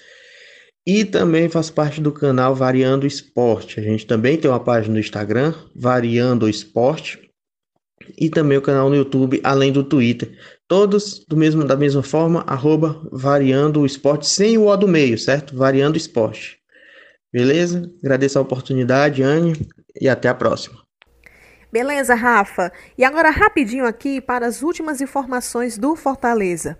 E 0.85 1.03
também 1.03 1.49
faço 1.49 1.73
parte 1.73 1.99
do 1.99 2.11
canal 2.11 2.53
Variando 2.53 3.07
Esporte. 3.07 3.79
A 3.79 3.83
gente 3.83 4.05
também 4.05 4.37
tem 4.37 4.49
uma 4.49 4.59
página 4.59 4.93
no 4.93 4.99
Instagram, 4.99 5.53
Variando 5.75 6.47
Esporte 6.47 7.25
e 8.17 8.29
também 8.29 8.57
o 8.57 8.61
canal 8.61 8.89
no 8.89 8.95
YouTube, 8.95 9.41
além 9.43 9.71
do 9.71 9.83
Twitter. 9.83 10.37
Todos 10.67 11.25
do 11.27 11.37
mesmo, 11.37 11.63
da 11.63 11.75
mesma 11.75 12.03
forma, 12.03 12.43
arroba 12.47 13.01
variando 13.11 13.85
esporte, 13.85 14.27
sem 14.27 14.57
o 14.57 14.65
O 14.65 14.75
do 14.75 14.87
meio, 14.87 15.17
certo? 15.17 15.55
Variando 15.55 15.97
esporte. 15.97 16.57
Beleza? 17.31 17.91
Agradeço 18.03 18.39
a 18.39 18.41
oportunidade, 18.41 19.21
Anne, 19.21 19.53
e 19.99 20.07
até 20.07 20.27
a 20.27 20.33
próxima. 20.33 20.83
Beleza, 21.71 22.15
Rafa. 22.15 22.71
E 22.97 23.03
agora 23.03 23.29
rapidinho 23.29 23.85
aqui 23.85 24.21
para 24.21 24.47
as 24.47 24.61
últimas 24.61 25.01
informações 25.01 25.77
do 25.77 25.95
Fortaleza. 25.95 26.77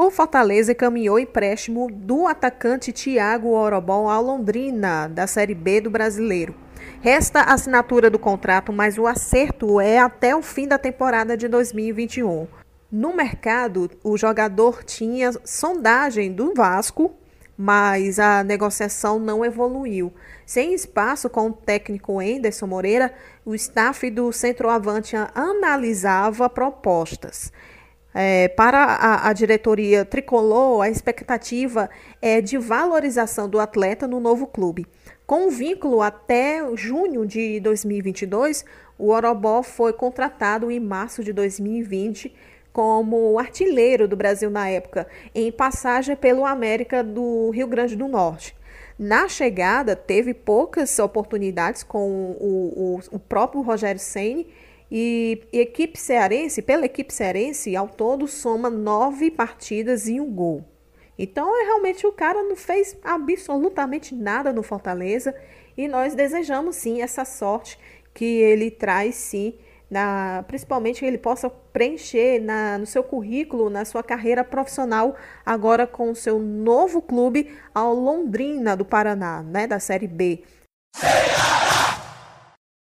O 0.00 0.12
Fortaleza 0.12 0.76
caminhou 0.76 1.18
empréstimo 1.18 1.88
do 1.90 2.28
atacante 2.28 2.92
Thiago 2.92 3.48
Orobon 3.48 4.08
ao 4.08 4.22
Londrina, 4.22 5.08
da 5.08 5.26
Série 5.26 5.56
B 5.56 5.80
do 5.80 5.90
Brasileiro. 5.90 6.54
Resta 7.00 7.40
a 7.40 7.54
assinatura 7.54 8.08
do 8.08 8.16
contrato, 8.16 8.72
mas 8.72 8.96
o 8.96 9.08
acerto 9.08 9.80
é 9.80 9.98
até 9.98 10.36
o 10.36 10.40
fim 10.40 10.68
da 10.68 10.78
temporada 10.78 11.36
de 11.36 11.48
2021. 11.48 12.46
No 12.92 13.12
mercado, 13.12 13.90
o 14.04 14.16
jogador 14.16 14.84
tinha 14.84 15.32
sondagem 15.44 16.32
do 16.32 16.54
Vasco, 16.54 17.12
mas 17.56 18.20
a 18.20 18.44
negociação 18.44 19.18
não 19.18 19.44
evoluiu. 19.44 20.12
Sem 20.46 20.74
espaço 20.74 21.28
com 21.28 21.48
o 21.48 21.52
técnico 21.52 22.22
Enderson 22.22 22.68
Moreira, 22.68 23.12
o 23.44 23.52
staff 23.52 24.08
do 24.12 24.30
centroavante 24.30 25.16
analisava 25.34 26.48
propostas. 26.48 27.50
É, 28.14 28.48
para 28.48 28.78
a, 28.78 29.28
a, 29.28 29.32
diretoria 29.32 30.04
tricolor, 30.04 30.82
a 30.82 30.88
expectativa 30.88 31.90
é 32.22 32.40
de 32.40 32.56
valorização 32.56 33.48
do 33.48 33.60
atleta 33.60 34.08
no 34.08 34.18
novo 34.18 34.46
clube. 34.46 34.86
Com 35.26 35.50
vínculo 35.50 36.00
até 36.00 36.64
junho 36.74 37.26
de 37.26 37.60
2022, 37.60 38.64
o 38.98 39.10
Orobó 39.10 39.62
foi 39.62 39.92
contratado 39.92 40.70
em 40.70 40.80
março 40.80 41.22
de 41.22 41.32
2020 41.32 42.34
como 42.72 43.38
artilheiro 43.38 44.06
do 44.06 44.16
Brasil 44.16 44.50
na 44.50 44.68
época, 44.68 45.06
em 45.34 45.50
passagem 45.50 46.16
pelo 46.16 46.46
América 46.46 47.02
do 47.02 47.50
Rio 47.50 47.66
Grande 47.66 47.96
do 47.96 48.08
Norte. 48.08 48.56
Na 48.98 49.28
chegada, 49.28 49.94
teve 49.94 50.34
poucas 50.34 50.98
oportunidades 50.98 51.82
com 51.82 52.08
o, 52.08 53.00
o, 53.10 53.16
o 53.16 53.18
próprio 53.18 53.62
Rogério 53.62 54.00
Ceni 54.00 54.46
e 54.90 55.42
equipe 55.52 55.98
cearense, 55.98 56.62
pela 56.62 56.86
equipe 56.86 57.12
cearense, 57.12 57.76
ao 57.76 57.88
todo 57.88 58.26
soma 58.26 58.70
nove 58.70 59.30
partidas 59.30 60.08
e 60.08 60.20
um 60.20 60.30
gol. 60.30 60.64
Então, 61.18 61.54
é, 61.60 61.64
realmente 61.64 62.06
o 62.06 62.12
cara 62.12 62.42
não 62.44 62.54
fez 62.54 62.96
absolutamente 63.02 64.14
nada 64.14 64.52
no 64.52 64.62
Fortaleza 64.62 65.34
e 65.76 65.88
nós 65.88 66.14
desejamos 66.14 66.76
sim 66.76 67.02
essa 67.02 67.24
sorte 67.24 67.78
que 68.14 68.24
ele 68.24 68.70
traz 68.70 69.16
sim, 69.16 69.54
na, 69.90 70.44
principalmente 70.46 71.00
que 71.00 71.06
ele 71.06 71.18
possa 71.18 71.50
preencher 71.50 72.40
na, 72.40 72.78
no 72.78 72.86
seu 72.86 73.02
currículo, 73.02 73.68
na 73.68 73.84
sua 73.84 74.02
carreira 74.02 74.44
profissional, 74.44 75.16
agora 75.44 75.86
com 75.86 76.10
o 76.10 76.16
seu 76.16 76.38
novo 76.38 77.02
clube, 77.02 77.50
ao 77.74 77.94
Londrina 77.94 78.76
do 78.76 78.84
Paraná, 78.84 79.42
né, 79.42 79.66
da 79.66 79.80
Série 79.80 80.06
B. 80.06 80.42